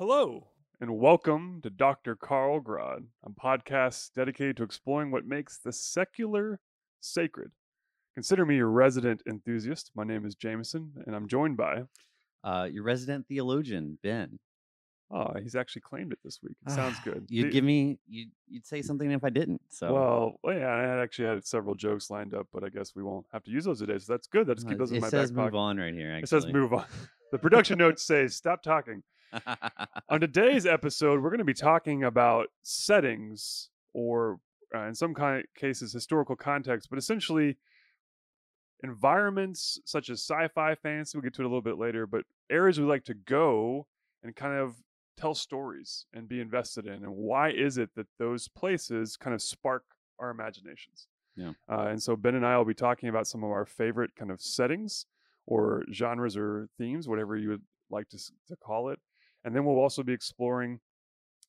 [0.00, 0.46] Hello,
[0.80, 2.16] and welcome to Dr.
[2.16, 6.58] Carl Grod, a podcast dedicated to exploring what makes the secular
[7.02, 7.50] sacred.
[8.14, 9.90] Consider me your resident enthusiast.
[9.94, 11.82] My name is Jameson, and I'm joined by.
[12.42, 14.38] Uh, your resident theologian, Ben.
[15.10, 16.56] Oh, he's actually claimed it this week.
[16.66, 17.26] It sounds good.
[17.28, 19.60] You'd The- give me, you'd, you'd say something if I didn't.
[19.68, 22.94] So, Well, well, yeah, I had actually had several jokes lined up, but I guess
[22.96, 23.98] we won't have to use those today.
[23.98, 24.48] So that's good.
[24.48, 25.58] Let's Uh, keep those in it my says back move pocket.
[25.58, 26.10] on right here.
[26.12, 26.22] Actually.
[26.22, 26.86] It says move on.
[27.32, 29.04] The production notes say stop talking.
[30.08, 34.38] On today's episode, we're going to be talking about settings, or
[34.74, 37.56] uh, in some kind cases, historical context, but essentially
[38.82, 41.16] environments such as sci-fi, fantasy.
[41.16, 43.86] We'll get to it a little bit later, but areas we like to go
[44.22, 44.76] and kind of
[45.16, 47.04] tell stories and be invested in.
[47.04, 49.84] And why is it that those places kind of spark
[50.18, 51.08] our imaginations?
[51.36, 51.52] Yeah.
[51.70, 54.30] Uh, and so Ben and I will be talking about some of our favorite kind
[54.30, 55.06] of settings
[55.46, 58.18] or genres or themes, whatever you would like to,
[58.48, 58.98] to call it.
[59.44, 60.80] And then we'll also be exploring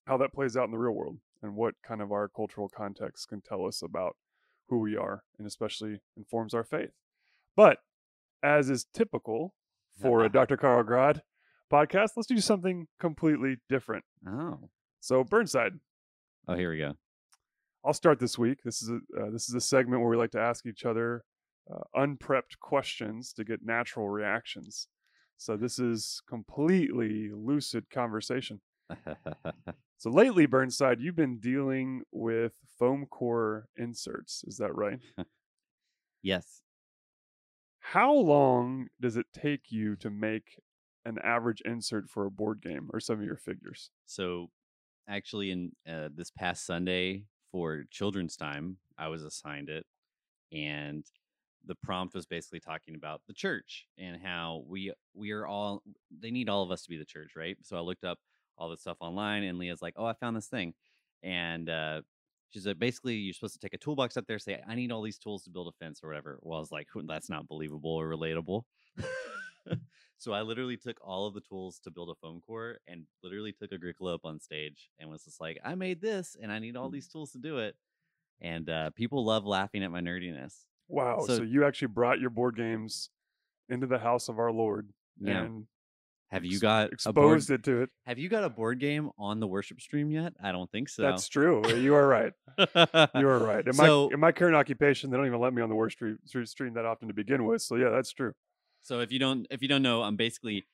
[0.08, 3.28] how that plays out in the real world and what kind of our cultural context
[3.28, 4.16] can tell us about
[4.70, 6.92] who we are and especially informs our faith.
[7.56, 7.80] But
[8.42, 9.54] as is typical
[10.02, 10.58] for a Dr.
[10.58, 11.22] Carl Grad
[11.72, 14.06] podcast, let's do something completely different.
[14.28, 15.74] oh, So Burnside,
[16.48, 16.94] oh, here we go.
[17.84, 18.60] I'll start this week.
[18.64, 21.24] This is a uh, this is a segment where we like to ask each other
[21.72, 24.88] uh, unprepped questions to get natural reactions.
[25.42, 28.62] So this is completely lucid conversation.
[29.98, 34.44] So lately, Burnside, you've been dealing with foam core inserts.
[34.48, 34.98] Is that right?
[36.24, 36.64] yes.
[37.80, 40.60] How long does it take you to make
[41.06, 43.92] an average insert for a board game or some of your figures?
[44.08, 44.50] So,
[45.08, 49.86] actually, in uh, this past Sunday for Children's Time, I was assigned it,
[50.52, 51.06] and
[51.66, 56.32] the prompt was basically talking about the church and how we we are all they
[56.32, 57.58] need all of us to be the church, right?
[57.64, 58.20] So I looked up
[58.58, 60.74] all this stuff online, and Leah's like, "Oh, I found this thing,"
[61.24, 62.02] and uh,
[62.50, 65.02] she said basically you're supposed to take a toolbox up there, say, "I need all
[65.02, 66.40] these tools to build a fence" or whatever.
[66.42, 68.64] Well, I was like, "Hmm, "That's not believable or relatable."
[70.18, 73.54] so I literally took all of the tools to build a foam core and literally
[73.54, 76.76] took Agricola up on stage and was just like, "I made this, and I need
[76.76, 77.76] all these tools to do it."
[78.42, 80.66] And uh, people love laughing at my nerdiness.
[80.92, 81.24] Wow.
[81.26, 83.10] So, So- you actually brought your board games
[83.70, 85.44] into the house of our Lord Yeah.
[85.44, 85.68] and
[86.30, 87.38] Have you got a board?
[87.40, 87.90] exposed it to it.
[88.06, 90.34] Have you got a board game on the worship stream yet?
[90.42, 91.02] I don't think so.
[91.04, 91.62] That's true.
[91.66, 92.34] Eh, you are right.
[93.16, 93.66] You are right.
[93.66, 96.20] In So- my in my current occupation, they don't even let me on the worship
[96.26, 97.62] stream, stream that often to begin with.
[97.62, 98.34] So yeah, that's true.
[98.82, 100.66] So if you don't if you don't know, I'm basically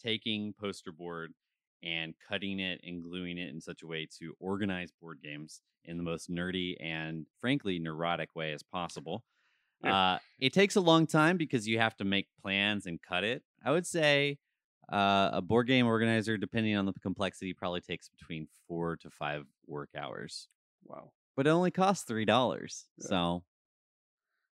[0.00, 1.32] taking poster board
[1.82, 5.96] and cutting it and gluing it in such a way to organize board games in
[5.96, 9.24] the most nerdy and frankly neurotic way as possible.
[9.84, 13.42] Uh, it takes a long time because you have to make plans and cut it.
[13.64, 14.38] I would say
[14.92, 19.44] uh, a board game organizer, depending on the complexity, probably takes between four to five
[19.66, 20.48] work hours.
[20.84, 21.12] Wow.
[21.36, 22.86] But it only costs three dollars.
[22.98, 23.06] Yeah.
[23.08, 23.44] So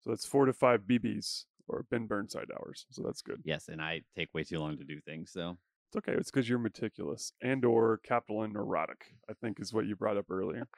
[0.04, 2.86] So that's four to five BBs or Ben Burnside hours.
[2.92, 3.42] So that's good.
[3.44, 5.32] yes, and I take way too long to do things.
[5.32, 5.58] So
[5.90, 6.14] It's okay.
[6.20, 9.16] It's because you're meticulous and or capital and neurotic.
[9.30, 10.68] I think is what you brought up earlier.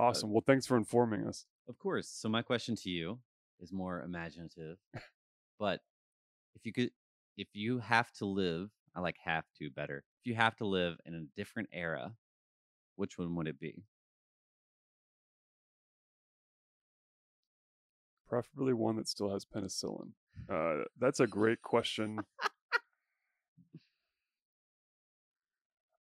[0.00, 0.30] Awesome.
[0.30, 1.44] Well, thanks for informing us.
[1.68, 2.08] Of course.
[2.08, 3.18] So my question to you
[3.60, 4.78] is more imaginative.
[5.58, 5.80] but
[6.54, 6.90] if you could
[7.36, 10.04] if you have to live, I like have to better.
[10.22, 12.14] If you have to live in a different era,
[12.96, 13.84] which one would it be?
[18.28, 20.10] Preferably one that still has penicillin.
[20.50, 22.18] Uh, that's a great question.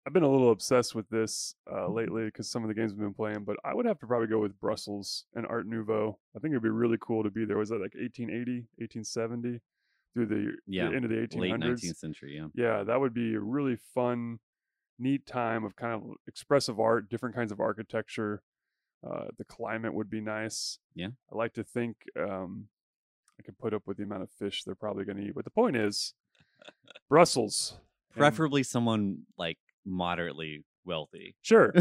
[0.07, 2.99] I've been a little obsessed with this uh, lately because some of the games I've
[2.99, 6.19] been playing, but I would have to probably go with Brussels and Art Nouveau.
[6.37, 7.57] I think it'd be really cool to be there.
[7.57, 9.61] Was that like 1880, 1870
[10.13, 11.41] through the, Yeah, the end of the 1800s?
[11.41, 12.49] Late 19th century, yeah.
[12.55, 14.41] yeah, that would be a really fun,
[14.99, 18.43] neat time of kind of expressive art, different kinds of architecture.
[19.07, 20.79] Uh, the climate would be nice.
[20.95, 21.09] Yeah.
[21.33, 22.69] I like to think um,
[23.39, 25.35] I could put up with the amount of fish they're probably going to eat.
[25.35, 26.13] But the point is,
[27.09, 27.79] Brussels.
[28.13, 31.35] and- Preferably someone like moderately wealthy.
[31.43, 31.73] Sure,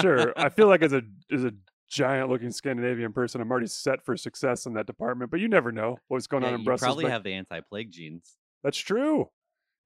[0.00, 0.32] sure.
[0.36, 1.02] I feel like as a
[1.32, 1.52] as a
[1.90, 5.30] giant looking Scandinavian person, I'm already set for success in that department.
[5.30, 6.86] But you never know what's going Yeah, on in you Brussels.
[6.86, 8.34] probably back- have the anti-plague genes.
[8.62, 9.30] That's true.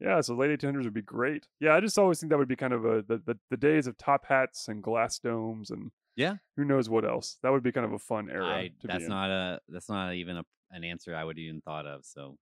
[0.01, 1.49] Yeah, so late 1800s would be great.
[1.59, 3.89] Yeah, I just always think that would be kind of a the, the, the days
[3.89, 6.37] of top hats and glass domes and Yeah.
[6.57, 7.37] who knows what else.
[7.43, 8.47] That would be kind of a fun era.
[8.47, 9.11] I, to that's be in.
[9.11, 12.05] not a that's not even a, an answer I would even thought of.
[12.05, 12.37] So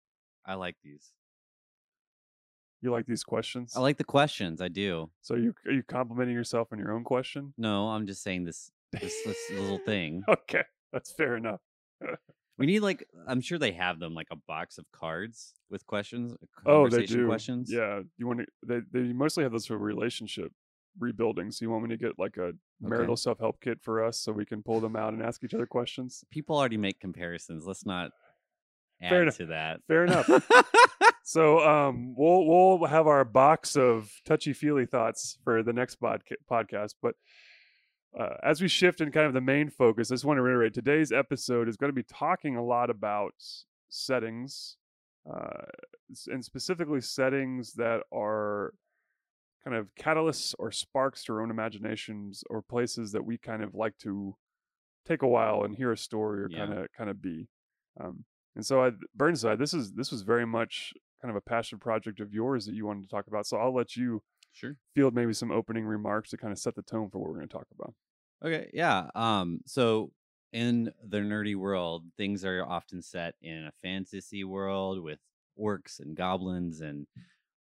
[0.44, 1.10] I like these.
[2.86, 3.72] You like these questions?
[3.74, 4.60] I like the questions.
[4.60, 5.10] I do.
[5.20, 7.52] So you are you complimenting yourself on your own question?
[7.58, 10.22] No, I'm just saying this this, this little thing.
[10.28, 10.62] Okay,
[10.92, 11.58] that's fair enough.
[12.58, 16.36] We need like I'm sure they have them like a box of cards with questions.
[16.64, 17.26] Oh, they do.
[17.26, 17.72] Questions.
[17.72, 18.46] Yeah, you want to?
[18.64, 20.52] They they mostly have those for relationship
[20.96, 21.50] rebuilding.
[21.50, 24.30] So you want me to get like a marital self help kit for us so
[24.30, 26.24] we can pull them out and ask each other questions?
[26.30, 27.66] People already make comparisons.
[27.66, 28.12] Let's not
[29.00, 29.36] Fair enough.
[29.36, 29.80] to that.
[29.86, 30.28] Fair enough.
[31.22, 36.36] So um, we'll we'll have our box of touchy feely thoughts for the next podca-
[36.50, 36.94] podcast.
[37.02, 37.14] But
[38.18, 40.72] uh, as we shift in kind of the main focus, I just want to reiterate
[40.72, 43.34] today's episode is going to be talking a lot about
[43.88, 44.76] settings,
[45.30, 45.66] uh,
[46.28, 48.72] and specifically settings that are
[49.64, 53.74] kind of catalysts or sparks to our own imaginations or places that we kind of
[53.74, 54.36] like to
[55.06, 57.48] take a while and hear a story or kind of kind of be.
[58.00, 58.24] Um,
[58.56, 60.92] and so, I, Burnside, this is this was very much
[61.22, 63.46] kind of a passion project of yours that you wanted to talk about.
[63.46, 64.22] So I'll let you
[64.52, 64.76] Sure.
[64.94, 67.48] field maybe some opening remarks to kind of set the tone for what we're going
[67.48, 67.94] to talk about.
[68.42, 69.08] Okay, yeah.
[69.14, 70.10] Um, so
[70.52, 75.18] in the nerdy world, things are often set in a fantasy world with
[75.60, 77.06] orcs and goblins and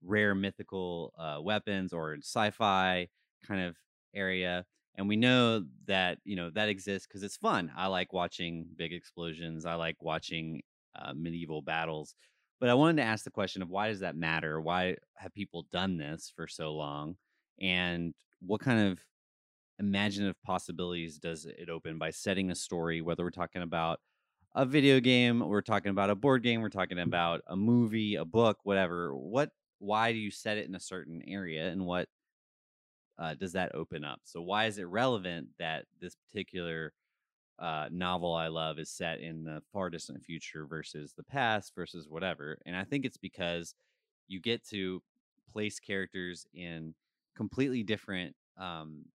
[0.02, 3.08] rare mythical uh, weapons or sci-fi
[3.46, 3.76] kind of
[4.14, 4.64] area.
[4.96, 7.72] And we know that you know that exists because it's fun.
[7.76, 9.66] I like watching big explosions.
[9.66, 10.62] I like watching
[10.96, 12.14] uh, medieval battles.
[12.60, 14.60] But I wanted to ask the question of why does that matter?
[14.60, 17.16] Why have people done this for so long?
[17.60, 19.04] And what kind of
[19.78, 24.00] imaginative possibilities does it open by setting a story, whether we're talking about
[24.54, 28.24] a video game, we're talking about a board game, we're talking about a movie, a
[28.24, 29.14] book, whatever.
[29.14, 32.08] What why do you set it in a certain area and what
[33.18, 34.20] uh, does that open up?
[34.24, 36.92] So why is it relevant that this particular
[37.58, 42.08] uh, novel I love is set in the far distant future versus the past versus
[42.08, 42.58] whatever?
[42.66, 43.74] And I think it's because
[44.28, 45.02] you get to
[45.52, 46.94] place characters in
[47.36, 49.06] completely different um,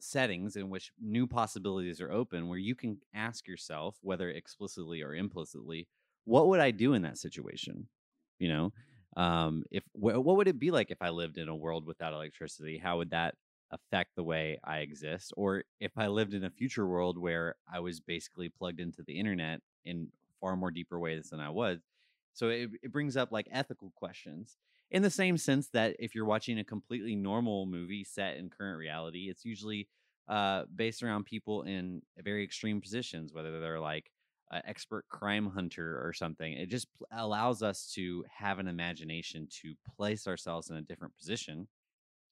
[0.00, 5.14] settings in which new possibilities are open where you can ask yourself whether explicitly or
[5.14, 5.88] implicitly
[6.24, 7.88] what would i do in that situation
[8.38, 8.72] you know
[9.16, 12.12] um if wh- what would it be like if i lived in a world without
[12.12, 13.34] electricity how would that
[13.74, 17.78] affect the way i exist or if i lived in a future world where i
[17.78, 20.08] was basically plugged into the internet in
[20.40, 21.80] far more deeper ways than i was
[22.32, 24.56] so it, it brings up like ethical questions
[24.90, 28.78] in the same sense that if you're watching a completely normal movie set in current
[28.78, 29.88] reality, it's usually
[30.28, 34.12] uh, based around people in very extreme positions, whether they're like
[34.52, 36.52] an expert crime hunter or something.
[36.52, 41.16] It just pl- allows us to have an imagination to place ourselves in a different
[41.16, 41.66] position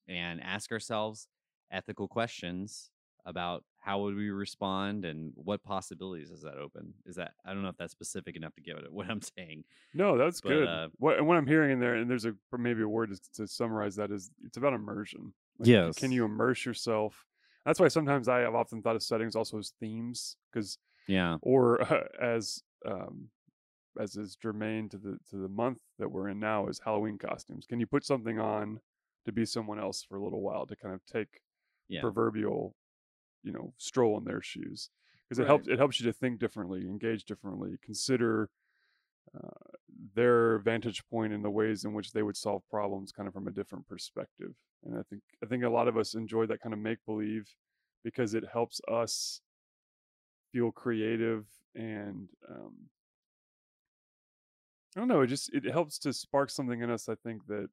[0.07, 1.27] and ask ourselves
[1.73, 2.89] ethical questions
[3.25, 7.63] about how would we respond and what possibilities does that open is that i don't
[7.63, 10.67] know if that's specific enough to get at what i'm saying No, that's But, good.
[10.67, 13.19] uh, what and what I'm hearing in there, and there's a maybe a word to,
[13.37, 15.33] to summarize that is it's about immersion.
[15.59, 15.95] Yes.
[15.97, 17.25] Can you immerse yourself?
[17.65, 20.77] That's why sometimes I have often thought of settings also as themes, because
[21.07, 23.29] yeah or uh, as um,
[23.99, 27.65] as is germane to the to the month that we're in now is Halloween costumes.
[27.67, 28.79] Can you put something on
[29.25, 31.39] to be someone else for a little while to kind of take
[31.87, 32.75] yeah proverbial,
[33.43, 34.91] you know, stroll in their shoes?
[35.29, 35.47] Because it Right.
[35.47, 38.49] helps it helps you to think differently, engage differently, consider
[39.35, 39.49] uh,
[40.15, 43.47] their vantage point and the ways in which they would solve problems kind of from
[43.47, 44.55] a different perspective.
[44.83, 47.55] And I think I think a lot of us enjoy that kind of make believe
[48.03, 49.41] because it helps us
[50.51, 52.89] feel creative and um,
[54.95, 55.21] I don't know.
[55.21, 57.09] It just it helps to spark something in us.
[57.09, 57.69] I think that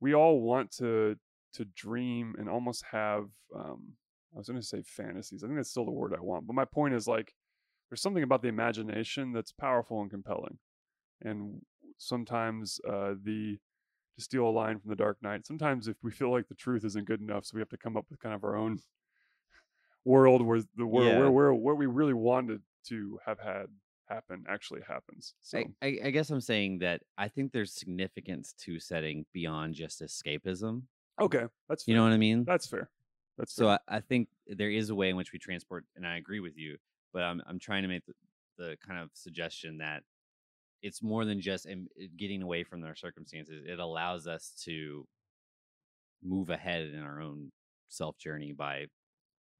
[0.00, 1.18] we all want to
[1.54, 3.28] to dream and almost have.
[3.54, 3.94] Um,
[4.34, 5.44] I was going to say fantasies.
[5.44, 6.46] I think that's still the word I want.
[6.46, 7.32] But my point is like,
[7.88, 10.58] there's something about the imagination that's powerful and compelling,
[11.22, 11.60] and
[11.98, 13.58] sometimes uh, the
[14.16, 15.46] to steal a line from the Dark Knight.
[15.46, 17.96] Sometimes if we feel like the truth isn't good enough, so we have to come
[17.96, 18.78] up with kind of our own
[20.04, 21.18] world where the where Yeah.
[21.18, 23.66] where, where what we really wanted to have had
[24.08, 25.34] happen actually happens.
[25.40, 30.02] So I, I guess I'm saying that I think there's significance to setting beyond just
[30.02, 30.82] escapism.
[31.20, 31.92] Okay, that's fair.
[31.92, 32.44] You know what I mean?
[32.44, 32.90] that's fair.
[33.38, 33.68] That's So.
[33.68, 36.56] I, I think there is a way in which we transport, and I agree with
[36.56, 36.76] you.
[37.12, 38.14] But I'm I'm trying to make the,
[38.58, 40.02] the kind of suggestion that
[40.82, 41.66] it's more than just
[42.18, 43.64] getting away from their circumstances.
[43.66, 45.06] It allows us to
[46.22, 47.52] move ahead in our own
[47.88, 48.86] self journey by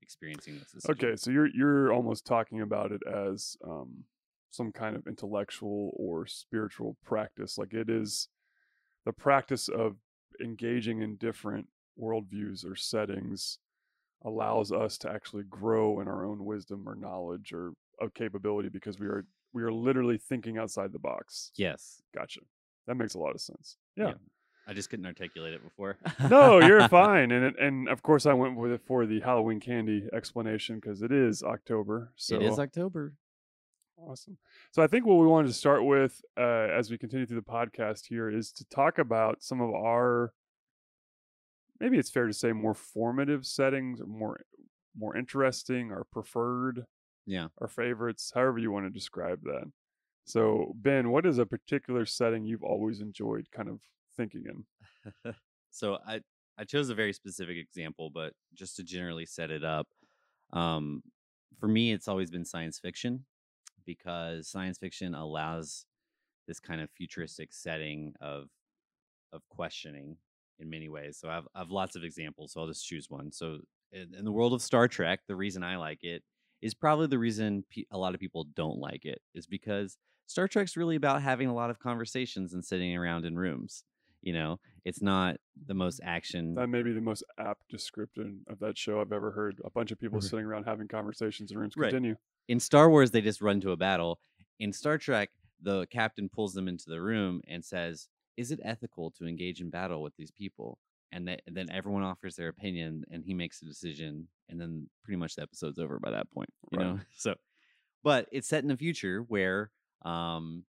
[0.02, 0.88] experiencing this.
[0.88, 4.04] Okay, so you're you're almost talking about it as um,
[4.50, 7.58] some kind of intellectual or spiritual practice.
[7.58, 8.28] Like it is
[9.04, 9.96] the practice of
[10.42, 11.68] engaging in different
[12.00, 13.58] worldviews or settings
[14.24, 18.98] allows us to actually grow in our own wisdom or knowledge or of capability because
[18.98, 21.52] we are we are literally thinking outside the box.
[21.56, 22.02] Yes.
[22.14, 22.40] Gotcha.
[22.86, 23.76] That makes a lot of sense.
[23.96, 24.08] Yeah.
[24.08, 24.14] Yeah.
[24.66, 25.98] I just couldn't articulate it before.
[26.30, 27.30] no, you're fine.
[27.30, 31.02] And it, and of course I went with it for the Halloween candy explanation because
[31.02, 32.12] it is October.
[32.16, 33.14] So it is October.
[33.96, 34.36] Awesome.
[34.72, 37.42] So I think what we wanted to start with uh, as we continue through the
[37.50, 40.32] podcast here is to talk about some of our,
[41.80, 44.40] maybe it's fair to say, more formative settings, or more
[44.96, 46.84] more interesting, our preferred,
[47.26, 47.48] Yeah.
[47.60, 49.70] our favorites, however you want to describe that.
[50.24, 53.80] So Ben, what is a particular setting you've always enjoyed kind of
[54.16, 55.34] thinking in?
[55.70, 56.20] so I
[56.58, 59.88] I chose a very specific example, but just to generally set it up,
[60.52, 61.02] um,
[61.58, 63.24] for me, it's always been science fiction
[63.86, 65.86] because science fiction allows
[66.46, 68.48] this kind of futuristic setting of
[69.32, 70.16] of questioning
[70.58, 71.18] in many ways.
[71.18, 72.52] So I've I've lots of examples.
[72.52, 73.32] So I'll just choose one.
[73.32, 73.58] So
[73.92, 76.22] in, in the world of Star Trek, the reason I like it
[76.62, 80.48] is probably the reason pe- a lot of people don't like it is because Star
[80.48, 83.84] Trek's really about having a lot of conversations and sitting around in rooms.
[84.22, 85.36] You know, it's not
[85.66, 86.54] the most action.
[86.54, 89.60] That may be the most apt description of that show I've ever heard.
[89.64, 91.74] A bunch of people sitting around having conversations in rooms.
[91.76, 91.92] Right.
[92.48, 94.20] In Star Wars, they just run to a battle.
[94.58, 99.10] In Star Trek, the captain pulls them into the room and says, "Is it ethical
[99.12, 100.78] to engage in battle with these people?"
[101.12, 104.90] And, that, and then everyone offers their opinion, and he makes a decision, and then
[105.04, 106.50] pretty much the episode's over by that point.
[106.70, 106.78] You Right.
[106.78, 107.34] know, so
[108.02, 109.70] but it's set in a future where
[110.02, 110.66] um,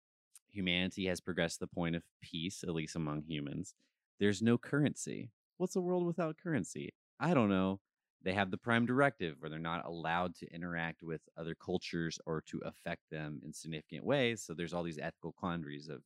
[0.49, 3.75] humanity has progressed to the point of peace, at least among humans.
[4.19, 5.31] There's no currency.
[5.57, 6.93] What's a world without currency?
[7.19, 7.81] I don't know.
[8.25, 12.41] They have the prime directive where they're not allowed to interact with other cultures or
[12.47, 14.41] to affect them in significant ways.
[14.41, 16.01] So there's all these ethical quandaries of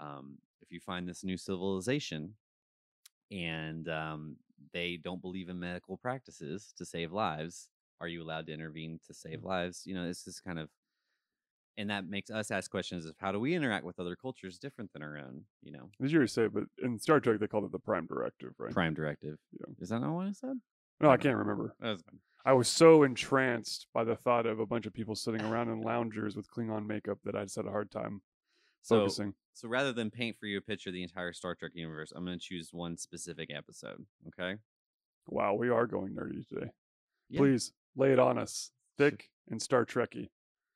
[0.00, 2.34] um, if you find this new civilization
[3.30, 4.36] and um,
[4.72, 7.68] they don't believe in medical practices to save lives,
[8.00, 9.82] are you allowed to intervene to save lives?
[9.86, 10.68] You know, this is kind of,
[11.76, 14.92] and that makes us ask questions of how do we interact with other cultures different
[14.92, 15.42] than our own?
[15.62, 18.54] You know, As you say, but in Star Trek they called it the Prime Directive,
[18.58, 18.72] right?
[18.72, 19.38] prime directive.
[19.52, 19.72] Yeah.
[19.80, 20.56] Is that not what I said?
[21.04, 21.74] No, I can't remember.
[21.80, 21.98] Fine.
[22.46, 25.80] I was so entranced by the thought of a bunch of people sitting around in
[25.82, 28.20] loungers with Klingon makeup that I just had a hard time
[28.82, 29.34] So, focusing.
[29.54, 32.24] so rather than paint for you a picture of the entire Star Trek universe, I'm
[32.24, 34.04] going to choose one specific episode.
[34.28, 34.56] Okay.
[35.26, 36.70] Wow, we are going nerdy today.
[37.30, 37.38] Yeah.
[37.40, 40.28] Please lay it on us, thick and Star Trekky.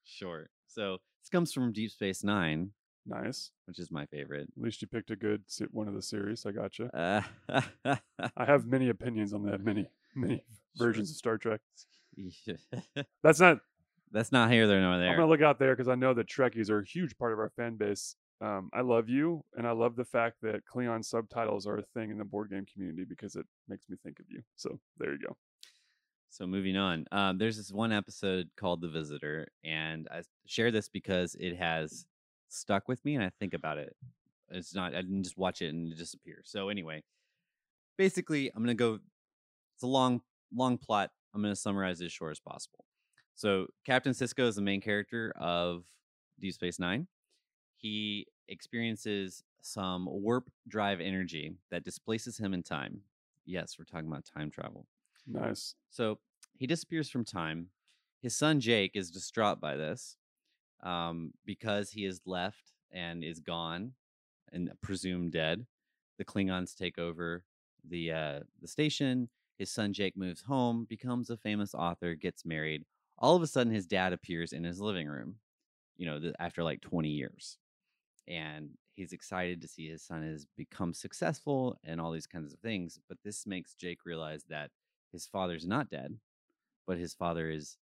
[0.04, 0.48] Sure.
[0.66, 2.70] So this comes from Deep Space Nine,
[3.04, 3.50] Nice.
[3.66, 4.48] which is my favorite.
[4.56, 6.46] At least you picked a good one of the series.
[6.46, 6.86] I got you.
[6.94, 7.20] Uh,
[7.84, 9.62] I have many opinions on that.
[9.62, 10.44] Many, many
[10.76, 11.60] versions of Star Trek.
[13.22, 13.58] That's not.
[14.10, 15.10] That's not here, there, nor there.
[15.10, 17.38] I'm gonna look out there because I know that Trekkies are a huge part of
[17.38, 18.16] our fan base.
[18.40, 22.10] Um, I love you, and I love the fact that Klingon subtitles are a thing
[22.10, 24.42] in the board game community because it makes me think of you.
[24.56, 25.36] So there you go.
[26.30, 30.88] So moving on, um, there's this one episode called "The Visitor," and I share this
[30.88, 32.06] because it has
[32.48, 33.94] stuck with me, and I think about it.
[34.50, 36.42] It's not I didn't just watch it and it disappear.
[36.44, 37.02] So anyway,
[37.96, 39.00] basically, I'm gonna go.
[39.78, 41.12] It's a long, long plot.
[41.32, 42.84] I'm gonna summarize it as short as possible.
[43.36, 45.84] So Captain Sisko is the main character of
[46.40, 47.06] Deep Space Nine.
[47.76, 53.02] He experiences some warp drive energy that displaces him in time.
[53.46, 54.84] Yes, we're talking about time travel.
[55.28, 55.76] Nice.
[55.90, 56.18] So
[56.56, 57.68] he disappears from time.
[58.20, 60.16] His son Jake is distraught by this
[60.82, 63.92] um, because he is left and is gone
[64.52, 65.66] and presumed dead.
[66.18, 67.44] The Klingons take over
[67.88, 69.28] the uh, the station.
[69.58, 72.84] His son Jake moves home, becomes a famous author, gets married.
[73.18, 75.36] All of a sudden, his dad appears in his living room.
[75.96, 77.58] You know, after like twenty years,
[78.28, 82.60] and he's excited to see his son has become successful and all these kinds of
[82.60, 83.00] things.
[83.08, 84.70] But this makes Jake realize that
[85.12, 86.16] his father's not dead,
[86.86, 87.78] but his father is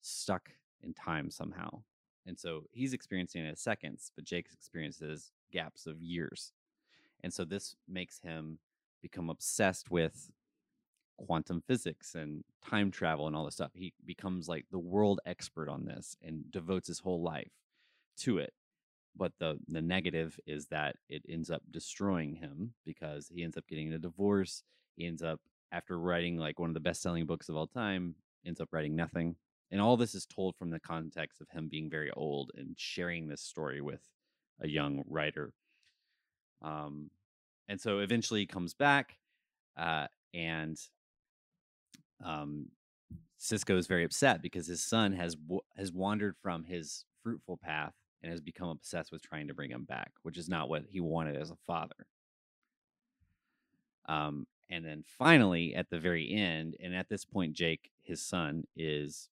[0.00, 0.50] stuck
[0.82, 1.82] in time somehow.
[2.26, 6.52] And so he's experiencing it as seconds, but Jake experiences gaps of years.
[7.22, 8.58] And so this makes him
[9.00, 10.30] become obsessed with
[11.26, 13.72] quantum physics and time travel and all this stuff.
[13.74, 17.52] He becomes like the world expert on this and devotes his whole life
[18.18, 18.52] to it.
[19.16, 23.66] But the the negative is that it ends up destroying him because he ends up
[23.68, 24.62] getting a divorce.
[24.96, 25.40] He ends up
[25.72, 28.14] after writing like one of the best selling books of all time,
[28.46, 29.36] ends up writing nothing.
[29.70, 33.28] And all this is told from the context of him being very old and sharing
[33.28, 34.02] this story with
[34.60, 35.52] a young writer.
[36.62, 37.10] Um,
[37.68, 39.16] and so eventually he comes back,
[39.76, 40.76] uh, and
[42.24, 42.66] um,
[43.38, 45.36] Sisko is very upset because his son has
[45.76, 49.84] has wandered from his fruitful path and has become obsessed with trying to bring him
[49.84, 52.06] back, which is not what he wanted as a father.
[54.06, 58.64] Um, and then finally, at the very end, and at this point, Jake, his son,
[58.76, 59.28] is,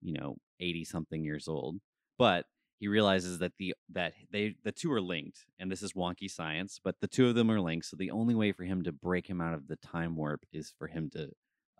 [0.00, 1.76] you know, eighty something years old,
[2.18, 2.46] but
[2.78, 6.80] he realizes that the that they the two are linked, and this is wonky science,
[6.82, 7.86] but the two of them are linked.
[7.86, 10.74] So the only way for him to break him out of the time warp is
[10.76, 11.30] for him to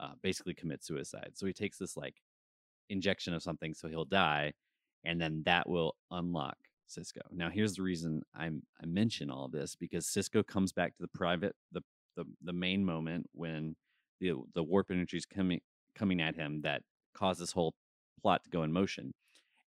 [0.02, 1.30] uh, basically commit suicide.
[1.34, 2.16] So he takes this like
[2.90, 4.52] injection of something, so he'll die,
[5.04, 6.56] and then that will unlock
[6.90, 7.20] Sisko.
[7.30, 11.08] Now, here's the reason I'm I mention all this because Sisko comes back to the
[11.08, 11.82] private the
[12.16, 13.76] the, the main moment when
[14.20, 15.60] the the warp energy is coming
[15.94, 16.82] coming at him that
[17.14, 17.74] caused this whole
[18.20, 19.12] plot to go in motion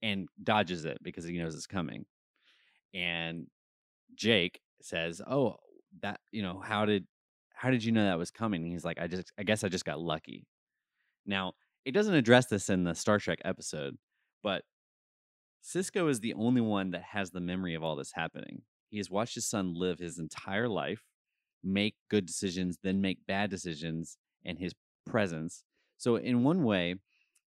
[0.03, 2.05] and dodges it because he knows it's coming.
[2.95, 3.47] And
[4.15, 5.57] Jake says, "Oh,
[6.03, 7.07] that you know, how did
[7.61, 9.69] how did you know that was coming?" And he's like, "I just I guess I
[9.69, 10.47] just got lucky."
[11.27, 11.53] Now,
[11.85, 13.99] it doesn't address this in the Star Trek episode,
[14.43, 14.65] but
[15.63, 18.63] Sisko is the only one that has the memory of all this happening.
[18.89, 21.05] He has watched his son live his entire life,
[21.63, 24.75] make good decisions, then make bad decisions and his
[25.07, 25.65] presence.
[25.99, 26.97] So, in one way,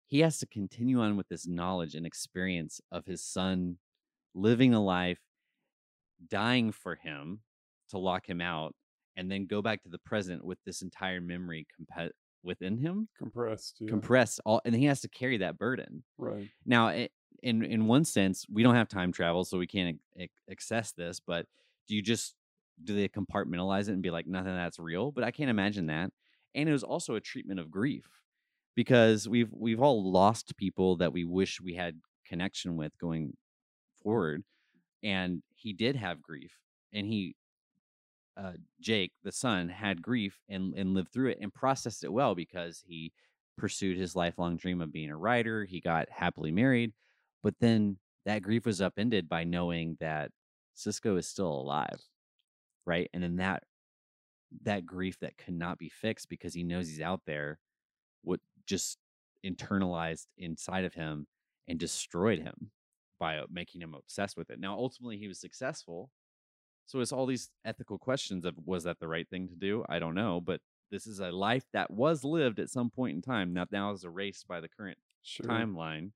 [0.05, 3.79] he has to continue on with this knowledge and experience of his son
[4.35, 5.21] living a life,
[6.29, 7.41] dying for him
[7.89, 8.75] to lock him out,
[9.17, 12.11] and then go back to the present with this entire memory comp-
[12.43, 13.77] within him, Compressed.
[13.79, 13.89] Yeah.
[13.89, 16.03] compressed all, and he has to carry that burden.
[16.17, 16.49] right.
[16.65, 17.09] Now, i-
[17.43, 21.19] in in one sense, we don't have time travel, so we can't ac- access this.
[21.19, 21.47] But
[21.87, 22.35] do you just
[22.83, 25.11] do they compartmentalize it and be like nothing that's real?
[25.11, 26.11] But I can't imagine that.
[26.55, 28.07] And it was also a treatment of grief
[28.75, 33.35] because we've we've all lost people that we wish we had connection with going
[34.01, 34.43] forward,
[35.03, 36.51] and he did have grief,
[36.93, 37.35] and he.
[38.37, 42.35] Uh, Jake, the son, had grief and, and lived through it and processed it well
[42.35, 43.13] because he
[43.57, 45.63] pursued his lifelong dream of being a writer.
[45.63, 46.91] He got happily married,
[47.43, 50.31] but then that grief was upended by knowing that
[50.75, 52.01] Sisko is still alive,
[52.85, 53.09] right?
[53.13, 53.63] And then that
[54.63, 57.59] that grief that could not be fixed because he knows he's out there,
[58.23, 58.97] what just
[59.45, 61.27] internalized inside of him
[61.67, 62.71] and destroyed him
[63.19, 64.59] by uh, making him obsessed with it.
[64.59, 66.09] Now, ultimately, he was successful.
[66.85, 69.83] So it's all these ethical questions of was that the right thing to do?
[69.89, 70.61] I don't know, but
[70.91, 73.53] this is a life that was lived at some point in time.
[73.53, 75.47] Now, now is erased by the current Sure.
[75.47, 76.11] timeline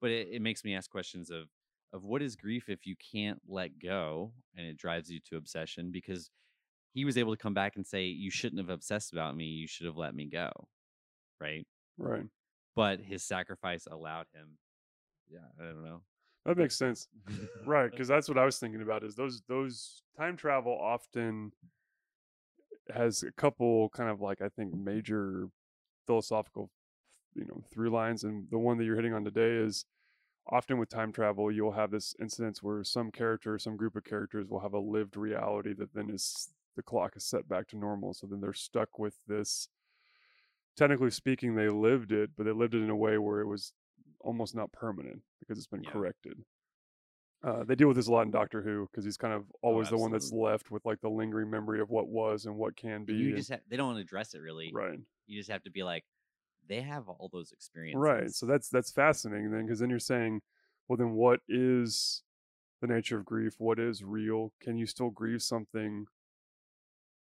[0.00, 1.48] but it, it makes me ask questions of
[1.92, 5.90] of what is grief if you can't let go and it drives you to obsession
[5.92, 6.30] because
[6.92, 9.66] he was able to come back and say you shouldn't have obsessed about me you
[9.68, 10.50] should have let me go
[11.40, 11.66] right
[11.98, 12.28] Right.
[12.74, 14.58] but his sacrifice allowed him
[15.28, 16.02] yeah i don't know
[16.44, 17.08] That makes sense.
[17.64, 21.52] right because that's what i was thinking about is those those time travel often
[22.94, 25.48] has a couple kind of like i think major
[26.06, 26.70] philosophical
[27.34, 29.86] you know through lines and the one that you're hitting on today is
[30.48, 34.48] often with time travel you'll have this instance where some character some group of characters
[34.48, 38.14] will have a lived reality that then is the clock is set back to normal
[38.14, 39.68] so then they're stuck with this
[40.76, 43.72] technically speaking they lived it but they lived it in a way where it was
[44.24, 45.90] almost not permanent because it's been Yeah.
[45.90, 46.44] corrected
[47.42, 49.90] uh, they deal with this a lot in Doctor Who because he's kind of always
[49.90, 53.04] the one that's left with like the lingering memory of what was and what can
[53.04, 53.12] be.
[53.14, 56.04] you and- just they don't address it really right, you just have to be like
[56.66, 58.30] they have all those experiences right.
[58.30, 60.40] So that's that's fascinating then because then you're saying,
[60.88, 62.22] well, then what is
[62.80, 63.56] the nature of grief?
[63.58, 64.52] What is real?
[64.62, 66.06] Can you still grieve something?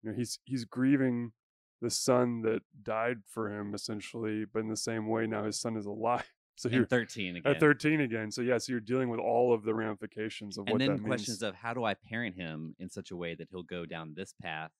[0.02, 1.33] You know, he's he's grieving
[1.81, 5.78] the son that died for him essentially, but in the same way now his son
[5.78, 6.31] is alive.
[6.62, 8.31] So and you're 13 again at 13 again.
[8.31, 10.81] So yeah, so you're dealing with all of the ramifications of what.
[10.81, 13.64] and then questions of how do i parent him in such a way that he'll
[13.64, 14.70] go down this path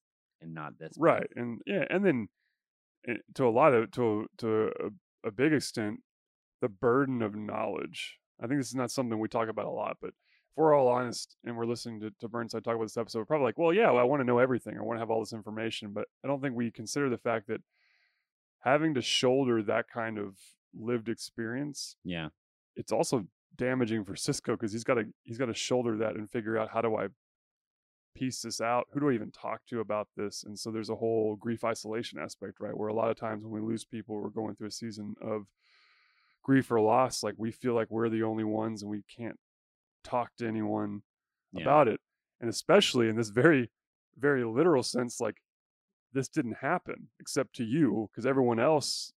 [0.41, 1.01] and not this path?
[1.01, 2.29] right and yeah and then
[3.09, 5.99] eh, to a lot of to to a, a big extent
[6.61, 9.97] the burden of knowledge i think this is not something we talk about a lot
[10.01, 13.19] but if we're all honest and we're listening to, to burnside talk about this episode
[13.19, 15.11] we're probably like well yeah well, i want to know everything i want to have
[15.11, 17.61] all this information but i don't think we consider the fact that
[18.61, 20.37] having to shoulder that kind of
[20.79, 22.29] lived experience yeah.
[22.77, 26.31] it's also damaging for sisko because he's got to he's got to shoulder that and
[26.31, 27.07] figure out how do i
[28.15, 28.87] piece this out?
[28.93, 30.45] Who do i even talk to about this?
[30.45, 33.53] And so there's a whole grief isolation aspect right where a lot of times when
[33.53, 35.47] we lose people we're going through a season of
[36.43, 39.39] grief or loss like we feel like we're the only ones and we can't
[40.05, 41.03] talk to anyone
[41.55, 41.63] Yeah.
[41.63, 42.01] about it.
[42.41, 43.71] And especially in this very
[44.19, 45.37] very literal sense like
[46.13, 49.15] this didn't happen except to you because everyone else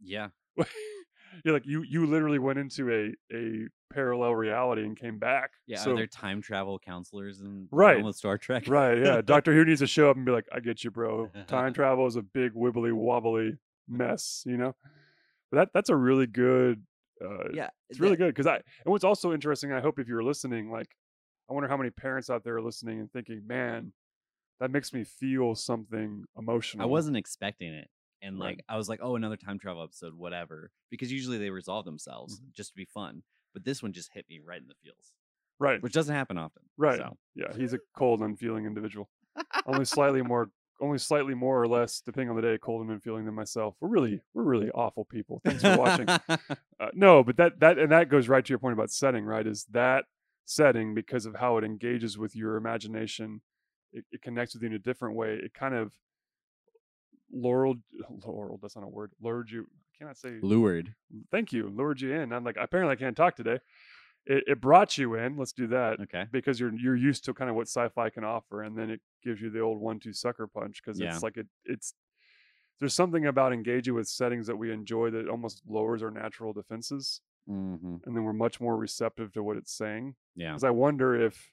[0.00, 0.28] yeah
[1.44, 5.50] you're like you you literally went into a a parallel reality and came back.
[5.66, 8.02] Yeah, so are there time travel counselors and Right.
[8.04, 8.64] with Star Trek?
[8.68, 9.20] right yeah.
[9.24, 11.30] Doctor who needs to show up and be like i get you bro.
[11.46, 14.74] Time travel is a big wibbly wobbly mess you know?
[15.50, 16.82] But that that's a really good
[17.24, 20.06] uh yeah, it's really that- good because i and what's also interesting i hope if
[20.08, 20.88] you're listening like
[21.50, 23.92] i wonder how many parents out there are listening and thinking man
[24.60, 26.82] that makes me feel something emotional.
[26.82, 27.88] I wasn't expecting it,
[28.22, 28.56] and Right.
[28.56, 32.36] like I was like, oh, another time travel episode, whatever, because usually they resolve themselves
[32.36, 32.50] Mm-hmm.
[32.54, 33.22] just to be fun.
[33.54, 35.12] But this one just hit me right in the feels,
[35.58, 36.62] right which doesn't happen often.
[36.76, 39.08] right So yeah he's a cold unfeeling individual
[39.66, 40.50] only slightly more
[40.82, 43.74] only slightly more or less, depending on the day, cold and unfeeling than myself.
[43.80, 45.42] We're really, we're really awful people.
[45.44, 46.08] Thanks for watching.
[46.08, 49.26] uh, no, but that that and that goes right to your point about setting.
[49.26, 50.06] Right, is that
[50.46, 53.42] setting because of how it engages with your imagination.
[53.92, 55.34] It, it connects with you in a different way.
[55.34, 55.92] It kind of
[57.32, 57.78] lured,
[58.26, 58.58] lured.
[58.62, 59.12] That's not a word.
[59.20, 59.62] Lured you.
[59.94, 60.94] I cannot say Lured.
[61.30, 61.68] Thank you.
[61.68, 62.32] Lured you in.
[62.32, 63.58] I'm like apparently I can't talk today.
[64.26, 65.36] It, it brought you in.
[65.36, 66.26] Let's do that Okay.
[66.30, 69.40] because you're you're used to kind of what sci-fi can offer, and then it gives
[69.40, 71.12] you the old one-two sucker punch because Yeah.
[71.14, 71.94] it's like it it's
[72.78, 77.20] there's something about engaging with settings that we enjoy that almost lowers our natural defenses,
[77.46, 80.14] hmm and then we're much more receptive to what it's saying.
[80.36, 80.50] Yeah.
[80.52, 81.50] Because I wonder if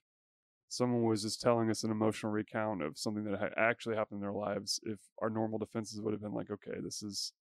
[0.69, 4.21] someone was just telling us an emotional recount of something that had actually happened in
[4.21, 7.33] their lives, if our normal defenses would have been like, okay, this is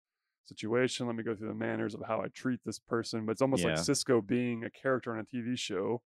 [0.45, 1.07] situation.
[1.07, 3.27] Let me go through the manners of how I treat this person.
[3.27, 6.03] But it's almost like Sisko being a character on a TV show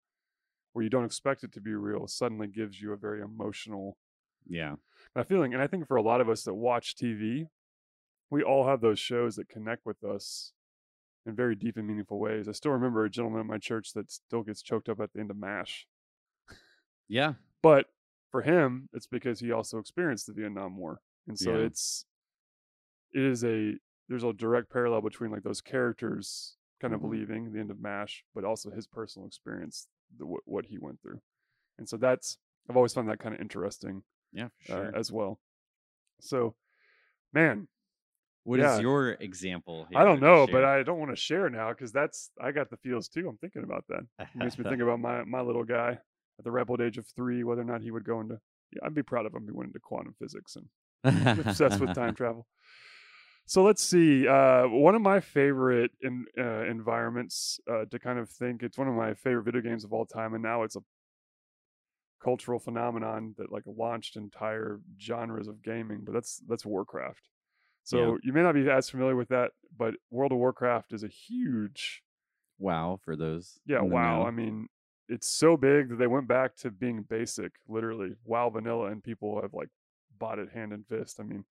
[0.72, 3.96] where you don't expect it to be real suddenly gives you a very emotional
[4.46, 4.76] Yeah.
[5.26, 5.54] feeling.
[5.54, 7.46] And I think for a lot of us that watch TV,
[8.28, 10.52] we all have those shows that connect with us
[11.24, 12.46] in very deep and meaningful ways.
[12.46, 15.20] I still remember a gentleman at my church that still gets choked up at the
[15.20, 15.86] end of MASH.
[17.08, 17.34] Yeah.
[17.62, 17.86] But
[18.30, 21.00] for him, it's because he also experienced the Vietnam War.
[21.28, 21.64] And so Yeah.
[21.66, 22.06] it's
[23.12, 23.74] it is a
[24.08, 27.10] there's a direct parallel between like those characters kind of Mhm.
[27.10, 31.00] leaving the end of MASH, but also his personal experience, the, what, what he went
[31.00, 31.20] through.
[31.78, 32.38] And so that's
[32.68, 34.48] I've always found that kind of interesting Yeah.
[34.66, 35.40] For uh, as well.
[36.20, 36.54] So,
[37.32, 37.68] man,
[38.44, 38.80] What is yeah.
[38.80, 39.88] your example?
[39.94, 40.64] I don't know, but?
[40.64, 43.28] I don't want to share now because that's I got the feels too.
[43.28, 44.06] I'm thinking about that.
[44.20, 45.98] It makes me think about my my little guy
[46.38, 48.38] at the rebel age of three, whether or not he would go into.
[48.72, 49.44] Yeah, I'd be proud of him.
[49.44, 52.46] He went into quantum physics and obsessed with time travel.
[53.46, 54.26] So let's see.
[54.26, 58.62] Uh, one of my favorite in, uh, environments uh, to kind of think.
[58.62, 60.80] It's one of my favorite video games of all time, and now it's a
[62.22, 66.00] cultural phenomenon that like launched entire genres of gaming.
[66.04, 67.28] But that's that's Warcraft.
[67.84, 71.08] So you may not be as familiar with that, but World of Warcraft is a
[71.08, 72.02] huge
[72.58, 73.60] wow for those.
[73.64, 74.22] yeah, wow.
[74.22, 74.26] know.
[74.26, 74.66] I mean,
[75.08, 78.16] it's so big that they went back to being basic, literally.
[78.24, 79.68] WoW vanilla, and people have like
[80.18, 81.20] bought it hand and fist.
[81.20, 81.44] I mean,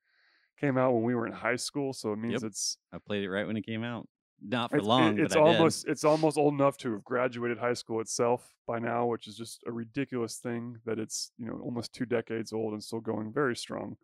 [0.60, 2.50] came out when we were in high school, so it means Yep.
[2.52, 4.08] it's I played it right when it came out.
[4.42, 5.58] Not for it's, it- long, it's but I did.
[5.58, 9.38] almost it's almost old enough to have graduated high school itself by now, which is
[9.38, 13.32] just a ridiculous thing that it's you know almost two decades old and still going
[13.32, 13.96] very strong.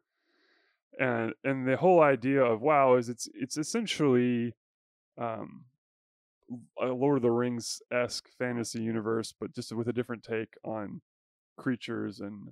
[0.99, 4.55] And and the whole idea of WoW is it's it's essentially
[5.17, 5.65] um,
[6.81, 11.01] Lord of the Rings esque fantasy universe, but just with a different take on
[11.57, 12.49] creatures and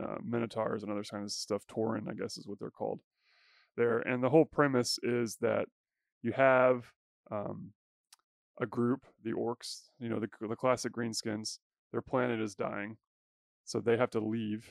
[0.00, 1.66] uh, minotaurs and other kinds of stuff.
[1.66, 3.00] Tauren, I guess, is what they're called
[3.76, 3.98] there.
[4.00, 5.66] And the whole premise is that
[6.22, 6.84] you have
[7.30, 7.72] um,
[8.60, 11.58] a group, the orcs, you know, the, the classic greenskins.
[11.92, 12.96] Their planet is dying,
[13.64, 14.68] so they have to leave,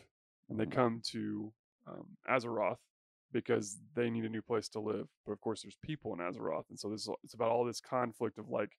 [0.50, 0.72] and they Mhm.
[0.72, 1.54] come to
[1.88, 2.80] um, Azeroth
[3.34, 5.08] because they need a new place to live.
[5.26, 8.38] But of course, there's people in Azeroth, and so this it's about all this conflict
[8.38, 8.78] of like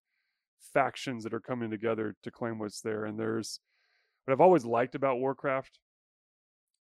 [0.73, 3.05] factions that are coming together to claim what's there.
[3.05, 3.61] And there's
[4.25, 5.79] what I've always liked about Warcraft,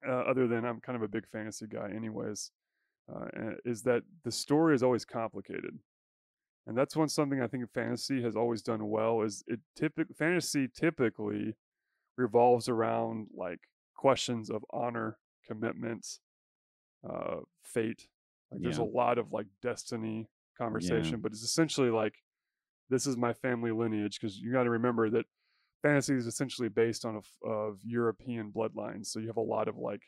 [0.07, 2.51] uh, other than I'm kind of a big fantasy guy, anyways,
[3.13, 5.77] uh, uh, is that the story is always complicated.
[6.65, 9.21] And that's one something I think fantasy has always done well.
[9.21, 11.55] Is it typic fantasy typically
[12.17, 13.59] revolves around like
[13.95, 16.07] questions of honor, commitment,
[17.08, 18.08] uh, fate.
[18.52, 22.16] Like there's a lot of like destiny conversation, but it's essentially like
[22.89, 25.26] this is my family lineage because you got to remember that
[25.82, 29.08] fantasy is essentially based on a of European bloodlines.
[29.08, 30.02] So you have a lot of like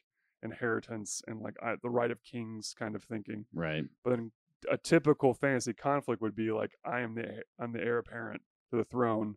[0.44, 3.46] inheritance and like I, the right of kings kind of thinking.
[3.54, 3.86] right.
[4.04, 4.32] But then
[4.72, 8.42] a typical fantasy conflict would be like I am the heir- I'm the heir apparent
[8.72, 9.36] to the throne,